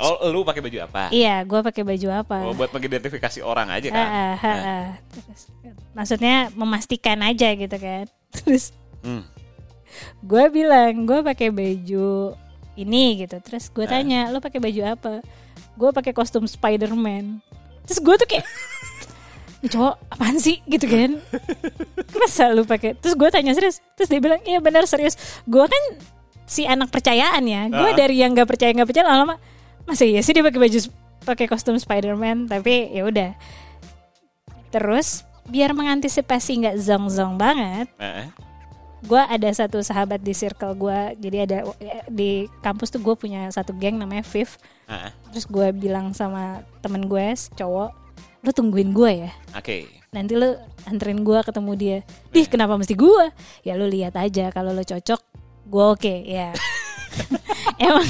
Oh, 0.00 0.16
lu 0.32 0.40
pakai 0.40 0.64
baju 0.64 0.78
apa? 0.82 1.12
Iya, 1.12 1.44
gue 1.44 1.60
pakai 1.60 1.84
baju 1.84 2.08
apa? 2.10 2.36
Oh, 2.48 2.56
buat 2.56 2.72
mengidentifikasi 2.72 3.44
orang 3.44 3.68
aja 3.68 3.88
kan. 3.92 4.08
Ah. 4.08 4.86
Terus, 5.12 5.40
maksudnya 5.92 6.48
memastikan 6.56 7.20
aja 7.20 7.52
gitu 7.52 7.76
kan. 7.76 8.08
Terus 8.36 8.72
Hmm. 9.02 9.26
gue 10.22 10.44
bilang 10.48 11.04
gue 11.04 11.20
pakai 11.20 11.50
baju 11.52 12.32
ini 12.78 13.20
gitu. 13.20 13.36
Terus 13.44 13.68
gue 13.68 13.84
tanya 13.84 14.30
lo 14.32 14.40
pakai 14.40 14.62
baju 14.62 14.82
apa? 14.88 15.20
Gue 15.76 15.90
pakai 15.92 16.16
kostum 16.16 16.48
Spider-Man. 16.48 17.42
Terus 17.84 18.00
gue 18.00 18.14
tuh 18.16 18.28
kayak 18.30 18.46
"Ini 18.46 19.11
cowok 19.64 19.94
apaan 20.08 20.36
sih 20.36 20.58
gitu 20.64 20.86
kan? 20.86 21.22
Masa 22.12 22.50
lu 22.50 22.62
pakai? 22.62 22.94
Terus 22.94 23.14
gue 23.14 23.28
tanya 23.28 23.52
serius. 23.52 23.78
Terus 23.94 24.08
dia 24.08 24.18
bilang 24.18 24.42
iya 24.42 24.58
benar 24.58 24.82
serius. 24.84 25.14
Gue 25.44 25.62
kan 25.64 25.82
si 26.44 26.64
anak 26.64 26.88
percayaan 26.88 27.44
ya. 27.44 27.66
Gue 27.66 27.90
Ah. 27.90 27.96
dari 27.96 28.18
yang 28.18 28.32
nggak 28.32 28.46
percaya 28.46 28.70
nggak 28.72 28.88
percaya 28.88 29.06
lama-lama 29.06 29.36
masa 29.82 30.02
iya 30.02 30.18
sih 30.18 30.30
dia 30.30 30.40
pakai 30.40 30.58
baju 30.58 30.78
pakai 31.22 31.46
kostum 31.46 31.74
Spider-Man 31.74 32.46
tapi 32.46 32.90
ya 32.90 33.02
udah. 33.04 33.30
Terus 34.70 35.22
biar 35.44 35.74
mengantisipasi 35.74 36.62
nggak 36.62 36.76
zong-zong 36.78 37.34
banget, 37.34 37.90
Eh? 37.98 38.30
gue 39.02 39.18
ada 39.18 39.50
satu 39.50 39.82
sahabat 39.82 40.22
di 40.22 40.30
circle 40.30 40.78
gue 40.78 40.98
jadi 41.18 41.36
ada 41.42 41.58
di 42.06 42.46
kampus 42.62 42.86
tuh 42.88 43.02
gue 43.02 43.18
punya 43.18 43.50
satu 43.50 43.74
geng 43.74 43.98
namanya 43.98 44.22
Viv 44.22 44.54
Ah, 44.86 45.10
terus 45.28 45.42
gue 45.44 45.74
bilang 45.74 46.14
sama 46.14 46.62
temen 46.78 47.10
gue 47.10 47.26
cowok 47.52 47.90
lu 48.42 48.50
tungguin 48.50 48.90
gue 48.90 49.10
ya. 49.20 49.30
Oke. 49.54 49.86
nanti 50.10 50.36
lu 50.36 50.52
anterin 50.84 51.20
gue 51.20 51.38
ketemu 51.40 51.72
dia. 51.72 51.98
Dih 52.28 52.44
kenapa 52.44 52.76
mesti 52.76 52.92
gue 52.92 53.32
ya 53.62 53.72
lu 53.72 53.86
lihat 53.86 54.12
aja 54.14 54.50
kalau 54.50 54.70
lu 54.70 54.82
cocok 54.82 55.20
gue 55.64 55.84
oke 55.88 56.14
ya. 56.22 56.52
Emang 57.78 58.04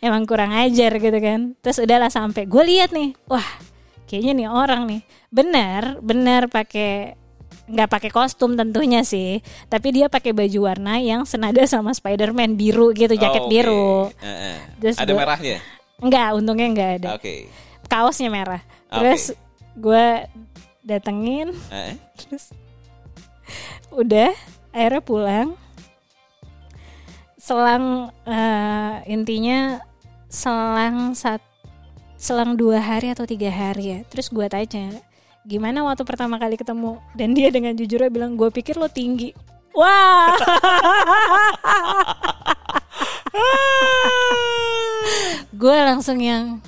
emang 0.00 0.22
kurang 0.24 0.50
ajar 0.50 0.92
gitu 0.94 1.18
kan. 1.18 1.52
Terus 1.58 1.78
udahlah 1.78 2.08
sampai 2.08 2.44
gue 2.44 2.62
lihat 2.64 2.90
nih. 2.90 3.12
Wah 3.26 3.44
kayaknya 4.06 4.32
nih 4.34 4.48
orang 4.48 4.82
nih. 4.86 5.02
Benar 5.28 6.00
benar 6.00 6.46
pakai 6.46 7.14
nggak 7.66 7.86
pakai 7.88 8.10
kostum 8.10 8.54
tentunya 8.54 9.02
sih. 9.02 9.38
Tapi 9.66 9.88
dia 9.92 10.06
pakai 10.08 10.32
baju 10.32 10.58
warna 10.64 10.98
yang 10.98 11.22
senada 11.22 11.62
sama 11.64 11.92
Spider-Man 11.92 12.54
biru 12.54 12.90
gitu 12.90 13.12
jaket 13.12 13.40
Oh, 13.40 13.46
oke. 13.46 13.52
biru. 13.52 13.90
Eh, 14.18 14.26
eh. 14.26 14.56
Terus 14.80 14.96
Ada 14.96 15.10
gua- 15.10 15.20
merahnya? 15.22 15.56
Enggak, 16.00 16.28
untungnya 16.32 16.66
enggak 16.66 16.90
ada. 16.96 17.08
Oke. 17.14 17.44
Kaosnya 17.90 18.30
merah. 18.30 18.62
Oke. 18.88 19.02
terus 19.02 19.24
gue 19.74 20.06
datengin 20.86 21.50
Eh? 21.70 21.94
terus 22.14 22.54
udah 23.90 24.30
akhirnya 24.70 25.02
pulang. 25.02 25.48
Selang 27.36 28.14
eh, 28.24 28.94
intinya 29.10 29.82
selang 30.30 31.18
sat 31.18 31.42
selang 32.14 32.54
dua 32.54 32.78
hari 32.78 33.10
atau 33.10 33.26
tiga 33.26 33.50
hari 33.50 33.98
ya. 33.98 33.98
Terus 34.06 34.30
gue 34.30 34.46
tanya 34.46 35.02
gimana 35.42 35.82
waktu 35.82 36.06
pertama 36.06 36.38
kali 36.38 36.54
ketemu? 36.54 37.02
Dan 37.18 37.34
dia 37.34 37.50
dengan 37.50 37.74
jujurnya 37.74 38.12
bilang 38.12 38.38
gue 38.38 38.48
pikir 38.54 38.78
lo 38.78 38.86
tinggi. 38.86 39.34
Wah! 39.74 40.34
Gue 45.60 45.76
langsung 45.76 46.18
yang 46.18 46.58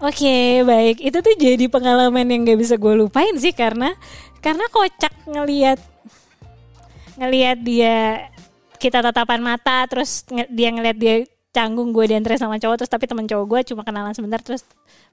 Oke 0.00 0.64
baik. 0.64 0.96
Itu 1.04 1.20
tuh 1.20 1.36
jadi 1.36 1.68
pengalaman 1.68 2.24
yang 2.24 2.48
gak 2.48 2.60
bisa 2.60 2.74
gue 2.80 2.94
lupain 2.96 3.36
sih 3.36 3.52
karena 3.52 3.92
karena 4.40 4.64
kocak 4.72 5.12
ngelihat 5.28 5.76
ngelihat 7.20 7.58
dia 7.60 7.96
kita 8.80 9.04
tatapan 9.04 9.44
mata 9.44 9.84
terus 9.84 10.24
nge- 10.32 10.48
dia 10.48 10.72
ngelihat 10.72 10.96
dia 10.96 11.14
canggung 11.52 11.92
gue 11.92 12.08
diantar 12.08 12.40
sama 12.40 12.56
cowok 12.56 12.80
terus 12.80 12.88
tapi 12.88 13.04
teman 13.04 13.28
cowok 13.28 13.44
gue 13.44 13.60
cuma 13.74 13.84
kenalan 13.84 14.16
sebentar 14.16 14.40
terus 14.40 14.64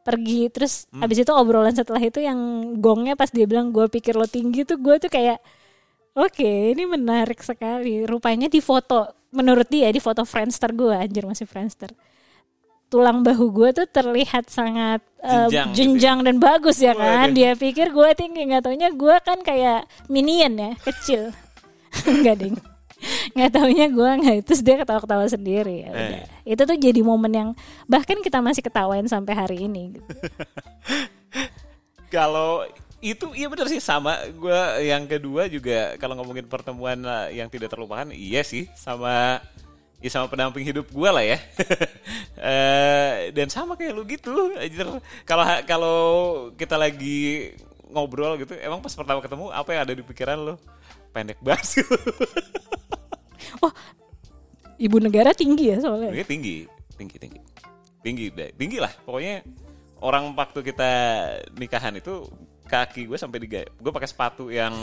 pergi 0.07 0.47
terus 0.47 0.87
abis 1.03 1.27
itu 1.27 1.33
obrolan 1.35 1.75
setelah 1.75 1.99
itu 1.99 2.23
yang 2.23 2.39
gongnya 2.79 3.19
pas 3.19 3.27
dia 3.27 3.43
bilang 3.43 3.75
gue 3.75 3.91
pikir 3.91 4.15
lo 4.15 4.23
tinggi 4.23 4.63
tuh 4.63 4.79
gue 4.79 4.95
tuh 5.03 5.11
kayak 5.11 5.43
oke 6.15 6.47
ini 6.47 6.87
menarik 6.87 7.43
sekali. 7.43 8.07
Rupanya 8.07 8.47
di 8.47 8.63
foto 8.63 9.11
menurut 9.35 9.67
dia 9.67 9.91
di 9.91 9.99
foto 9.99 10.23
Friendster 10.23 10.71
gue 10.71 10.95
anjir 10.95 11.27
masih 11.27 11.43
Friendster 11.43 11.91
tulang 12.87 13.19
bahu 13.19 13.51
gue 13.51 13.69
tuh 13.83 13.87
terlihat 13.87 14.47
sangat 14.47 15.03
eh, 15.19 15.47
Jenjang 15.51 15.69
jenjang 15.75 16.19
dan 16.23 16.35
bagus 16.39 16.79
ya 16.79 16.95
kan 16.95 17.31
Waduh. 17.31 17.35
dia 17.35 17.51
pikir 17.53 17.91
gue 17.91 18.09
tinggi 18.15 18.47
nggak 18.47 18.63
taunya 18.63 18.89
gue 18.95 19.15
kan 19.23 19.39
kayak 19.43 19.87
minion 20.07 20.53
ya 20.55 20.71
kecil 20.87 21.35
nggak 22.23 22.35
ding 22.39 22.55
nggak 23.37 23.51
taunya 23.53 23.87
gue 23.91 24.09
nggak 24.23 24.35
terus 24.47 24.61
dia 24.65 24.79
ketawa-ketawa 24.81 25.27
sendiri 25.29 25.85
ya 25.85 25.89
udah. 25.93 26.21
itu 26.47 26.61
tuh 26.63 26.77
jadi 26.79 26.99
momen 27.05 27.33
yang 27.35 27.49
bahkan 27.85 28.17
kita 28.23 28.41
masih 28.41 28.65
ketawain 28.65 29.05
sampai 29.05 29.33
hari 29.37 29.69
ini 29.69 29.99
gitu. 29.99 30.11
Kalau 32.07 32.63
itu 32.97 33.29
iya 33.37 33.45
benar 33.45 33.69
sih 33.69 33.77
sama 33.77 34.17
gue 34.33 34.61
yang 34.89 35.05
kedua 35.05 35.45
juga 35.45 35.93
kalau 36.01 36.17
ngomongin 36.17 36.49
pertemuan 36.49 36.97
uh, 37.05 37.29
yang 37.29 37.45
tidak 37.45 37.69
terlupakan 37.69 38.09
iya 38.09 38.41
sih 38.41 38.65
sama 38.73 39.37
ya 39.97 40.09
sama 40.13 40.29
pendamping 40.29 40.65
hidup 40.65 40.87
gue 40.89 41.09
lah 41.09 41.25
ya 41.25 41.37
Eh, 42.37 43.33
dan 43.33 43.49
sama 43.49 43.73
kayak 43.73 43.97
lu 43.97 44.05
gitu 44.05 44.29
kalau 45.25 45.43
kalau 45.65 45.97
kita 46.53 46.77
lagi 46.77 47.49
ngobrol 47.89 48.37
gitu 48.37 48.53
emang 48.61 48.77
pas 48.77 48.93
pertama 48.93 49.25
ketemu 49.25 49.49
apa 49.49 49.69
yang 49.73 49.81
ada 49.89 49.93
di 49.97 50.05
pikiran 50.05 50.37
lo 50.37 50.55
pendek 51.09 51.41
banget 51.41 51.81
gitu. 51.81 51.97
oh 53.65 53.73
ibu 54.85 54.97
negara 55.01 55.33
tinggi 55.33 55.73
ya 55.73 55.81
soalnya 55.81 56.13
Dia 56.13 56.29
tinggi, 56.29 56.69
tinggi, 56.93 57.17
tinggi, 57.17 57.41
tinggi, 58.05 58.25
deh. 58.29 58.53
tinggi 58.53 58.77
lah. 58.77 58.93
Pokoknya 59.01 59.41
orang 60.05 60.29
waktu 60.37 60.61
kita 60.61 60.91
nikahan 61.57 61.97
itu 61.97 62.21
kaki 62.69 63.09
gue 63.09 63.17
sampai 63.17 63.41
diga, 63.41 63.65
gue 63.65 63.91
pakai 63.91 64.05
sepatu 64.05 64.53
yang 64.53 64.73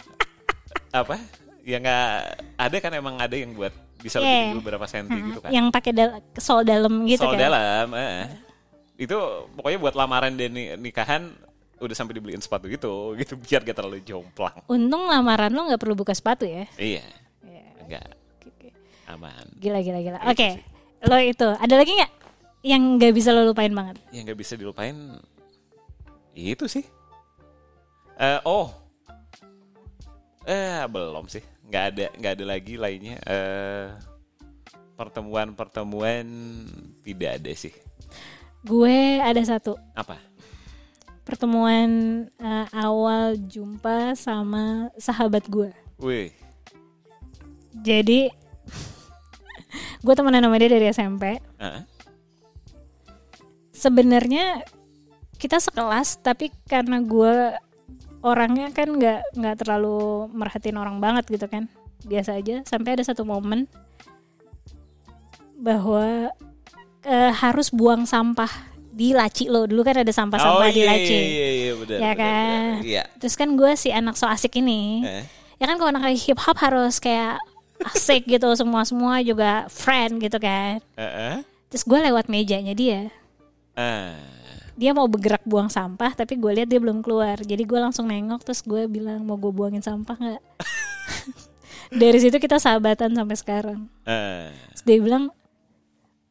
apa? 0.96 1.20
Yang 1.60 1.80
nggak 1.84 2.08
ada 2.56 2.76
kan 2.80 2.92
emang 2.96 3.20
ada 3.20 3.36
yang 3.36 3.52
buat 3.52 3.76
bisa 4.00 4.16
lebih 4.16 4.26
Yeah. 4.26 4.42
tinggi 4.46 4.58
beberapa 4.58 4.84
senti 4.84 5.18
gitu 5.22 5.40
kan. 5.40 5.50
yang 5.50 5.66
pakai 5.68 5.92
dal- 5.92 6.20
sol 6.34 6.60
dalam 6.62 7.04
gitu 7.04 7.20
Soal 7.20 7.34
kan 7.34 7.40
dalam, 7.42 7.86
eh. 7.94 8.24
itu 8.96 9.16
pokoknya 9.50 9.78
buat 9.78 9.94
lamaran 9.94 10.32
dan 10.34 10.50
ni- 10.50 10.72
nikahan 10.76 11.32
udah 11.76 11.94
sampai 11.94 12.12
dibeliin 12.12 12.38
sepatu 12.38 12.66
gitu, 12.66 12.92
gitu 13.20 13.36
biar 13.36 13.60
gak 13.62 13.72
terlalu 13.74 14.00
jomplang. 14.00 14.60
untung 14.66 15.04
lamaran 15.04 15.48
lo 15.48 15.64
nggak 15.66 15.78
perlu 15.78 15.94
buka 15.94 16.10
sepatu 16.10 16.44
ya 16.44 16.64
Iya, 16.74 17.04
Iya. 17.42 17.64
enggak 17.80 18.06
aman. 19.08 19.44
Gila 19.56 19.80
gila 19.80 19.98
gila. 20.00 20.18
Gitu 20.20 20.30
Oke. 20.30 20.48
sih. 20.54 20.62
Lo 21.02 21.16
itu 21.16 21.48
ada 21.50 21.74
lagi 21.74 21.90
nggak 21.90 22.12
yang 22.62 22.94
nggak 22.94 23.10
bisa 23.10 23.30
lo 23.30 23.42
lupain 23.42 23.70
banget? 23.70 23.96
yang 24.10 24.22
nggak 24.22 24.38
bisa 24.38 24.54
dilupain 24.54 25.16
itu 26.32 26.64
sih 26.66 26.84
Eh 28.14 28.38
oh 28.44 28.70
eh 30.44 30.82
belum 30.88 31.28
sih. 31.28 31.42
Nggak 31.68 31.84
ada 31.94 32.06
nggak 32.16 32.32
ada 32.38 32.44
lagi 32.44 32.74
lainnya. 32.76 33.16
Eh 33.24 33.86
pertemuan 34.96 35.56
pertemuan 35.56 36.26
tidak 37.00 37.40
ada 37.40 37.50
sih. 37.56 37.72
Gue 38.60 39.16
ada 39.20 39.40
satu. 39.40 39.76
Apa? 39.96 40.20
Pertemuan 41.24 41.88
eh, 42.36 42.66
awal 42.74 43.40
jumpa 43.40 44.12
sama 44.18 44.92
sahabat 45.00 45.48
gue. 45.48 45.72
wih. 46.00 46.28
Jadi 47.80 48.28
gue 50.04 50.14
temenan 50.16 50.44
sama 50.44 50.58
dia 50.58 50.68
dari 50.68 50.86
SMP. 50.90 51.38
ah, 51.56 51.86
Sebenarnya 53.70 54.60
kita 55.40 55.56
sekelas 55.56 56.20
tapi 56.20 56.52
karena 56.68 57.00
gue 57.00 57.56
orangnya 58.20 58.68
kan 58.72 58.88
nggak 58.92 59.36
nggak 59.36 59.56
terlalu 59.64 60.28
merhatiin 60.32 60.78
orang 60.80 61.00
banget 61.00 61.28
gitu 61.28 61.46
kan. 61.48 61.68
Biasa 62.04 62.40
aja 62.40 62.64
sampai 62.64 62.96
ada 62.96 63.04
satu 63.04 63.24
momen 63.28 63.68
bahwa 65.60 66.32
eh, 67.04 67.32
harus 67.32 67.68
buang 67.68 68.08
sampah 68.08 68.48
di 68.90 69.12
laci 69.12 69.48
lo. 69.48 69.64
Dulu 69.68 69.80
kan 69.84 70.00
ada 70.00 70.12
sampah-sampah 70.12 70.68
di 70.72 70.82
iya, 70.84 70.88
laci. 70.88 71.12
iya, 71.12 71.24
iya, 71.24 71.48
iya, 71.50 71.72
benar, 71.76 71.98
ya 72.00 72.12
kan? 72.16 72.64
benar. 72.80 72.88
iya. 72.88 73.02
Terus 73.20 73.34
kan 73.36 73.48
gue 73.56 73.72
si 73.76 73.88
anak 73.92 74.16
so 74.16 74.28
asik 74.28 74.60
ini. 74.60 75.04
Eh, 75.04 75.24
ya 75.60 75.64
kan 75.68 75.76
kalau 75.76 75.92
anak 75.92 76.16
hip 76.16 76.40
hop 76.40 76.56
harus 76.60 77.00
kayak 77.00 77.40
asik 77.96 78.28
gitu 78.28 78.48
semua 78.56 78.84
semua 78.84 79.24
juga 79.24 79.68
friend 79.72 80.20
gitu 80.20 80.36
kan. 80.36 80.80
Eh, 80.96 81.04
eh, 81.04 81.36
terus 81.72 81.84
gue 81.84 81.98
lewat 82.00 82.28
mejanya 82.28 82.72
dia. 82.76 83.08
Ah. 83.76 84.39
Dia 84.78 84.90
mau 84.94 85.06
bergerak 85.06 85.42
buang 85.46 85.70
sampah 85.70 86.12
tapi 86.14 86.38
gue 86.38 86.62
lihat 86.62 86.68
dia 86.70 86.82
belum 86.82 87.02
keluar. 87.02 87.38
Jadi 87.40 87.62
gue 87.64 87.78
langsung 87.78 88.10
nengok 88.10 88.46
terus 88.46 88.60
gue 88.62 88.86
bilang 88.86 89.22
mau 89.22 89.38
gue 89.38 89.50
buangin 89.50 89.82
sampah 89.82 90.16
nggak? 90.16 90.42
Dari 92.00 92.18
situ 92.22 92.36
kita 92.38 92.62
sahabatan 92.62 93.14
sampai 93.14 93.36
sekarang. 93.38 93.80
Ah. 94.06 94.50
terus 94.70 94.84
dia 94.86 94.98
bilang 95.02 95.34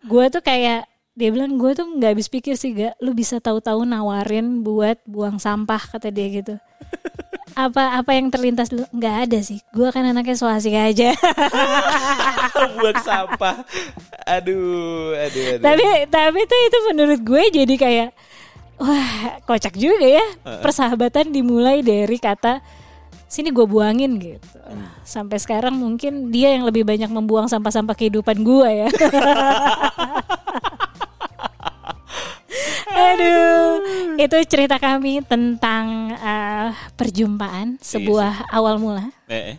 gue 0.07 0.25
tuh 0.31 0.39
kayak 0.39 0.87
dia 1.19 1.29
bilang 1.35 1.59
gue 1.59 1.71
tuh 1.75 1.83
nggak 1.99 2.15
habis 2.15 2.31
pikir 2.31 2.55
sih 2.55 2.71
gak 2.71 2.95
lu 3.03 3.11
bisa 3.11 3.43
tahu-tahu 3.43 3.83
nawarin 3.83 4.63
buat 4.63 5.03
buang 5.03 5.35
sampah 5.35 5.91
kata 5.91 6.07
dia 6.15 6.31
gitu. 6.31 6.55
Apa 7.59 7.99
apa 7.99 8.15
yang 8.15 8.31
terlintas 8.31 8.71
dulu 8.71 8.87
nggak 8.93 9.15
ada 9.27 9.39
sih. 9.43 9.59
Gue 9.75 9.91
kan 9.91 10.07
anaknya 10.07 10.37
so 10.39 10.47
asik 10.47 10.71
aja. 10.71 11.11
Buang 12.79 12.99
sampah. 13.03 13.67
Aduh, 14.23 15.11
aduh, 15.17 15.43
aduh. 15.57 15.63
tapi 15.67 15.83
tapi 16.07 16.39
tuh 16.45 16.59
itu 16.69 16.77
menurut 16.93 17.19
gue 17.19 17.43
jadi 17.51 17.75
kayak 17.75 18.09
wah 18.79 19.39
kocak 19.43 19.75
juga 19.75 20.07
ya. 20.07 20.25
Persahabatan 20.63 21.29
dimulai 21.29 21.83
dari 21.83 22.17
kata 22.17 22.63
sini 23.29 23.53
gue 23.53 23.67
buangin 23.69 24.17
gitu. 24.17 24.57
Sampai 25.05 25.37
sekarang 25.37 25.77
mungkin 25.77 26.33
dia 26.33 26.57
yang 26.57 26.65
lebih 26.65 26.81
banyak 26.81 27.13
membuang 27.13 27.45
sampah-sampah 27.45 27.93
kehidupan 27.93 28.41
gue 28.41 28.69
ya. 28.85 28.89
Aduh, 32.99 33.79
itu 34.17 34.37
cerita 34.49 34.75
kami 34.81 35.23
tentang 35.23 36.11
eh, 36.17 36.73
perjumpaan 36.97 37.77
sebuah 37.79 38.49
awal 38.49 38.81
mula. 38.81 39.07
Eh. 39.29 39.55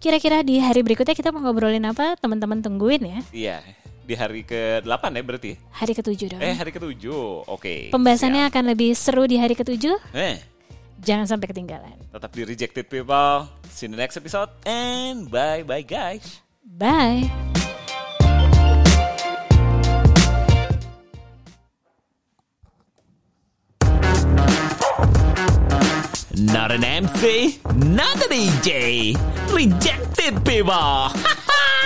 Kira-kira 0.00 0.40
di 0.40 0.58
hari 0.58 0.80
berikutnya 0.82 1.14
kita 1.14 1.30
mau 1.30 1.44
ngobrolin 1.44 1.84
apa? 1.86 2.16
Teman-teman 2.18 2.60
tungguin 2.64 3.04
ya. 3.04 3.20
Iya, 3.30 3.56
di 4.10 4.18
hari 4.18 4.42
ke-8 4.42 5.04
ya 5.14 5.22
berarti. 5.22 5.50
Hari 5.70 5.92
ketujuh 5.94 6.26
dong. 6.34 6.40
Eh, 6.42 6.50
hari 6.50 6.74
ke-7. 6.74 7.06
Oke. 7.46 7.94
Pembahasannya 7.94 8.50
akan 8.50 8.74
lebih 8.74 8.98
seru 8.98 9.30
di 9.30 9.38
hari 9.38 9.54
ketujuh. 9.54 9.94
siap. 10.10 10.18
Eh, 10.18 10.42
Jangan 11.00 11.24
sampai 11.30 11.46
ketinggalan. 11.48 11.96
tetap 12.10 12.28
di 12.34 12.42
Rejected 12.44 12.90
People. 12.90 13.46
See 13.70 13.86
you 13.86 13.94
in 13.94 13.96
the 13.96 14.00
next 14.02 14.18
episode 14.18 14.50
and 14.66 15.30
bye 15.30 15.62
bye 15.64 15.80
guys. 15.80 16.42
Bye. 16.60 17.30
Not 26.36 26.70
an 26.72 26.84
MC, 26.84 27.60
not 27.76 28.16
a 28.16 28.28
DJ. 28.28 29.16
Rejected 29.52 30.44
People. 30.44 31.08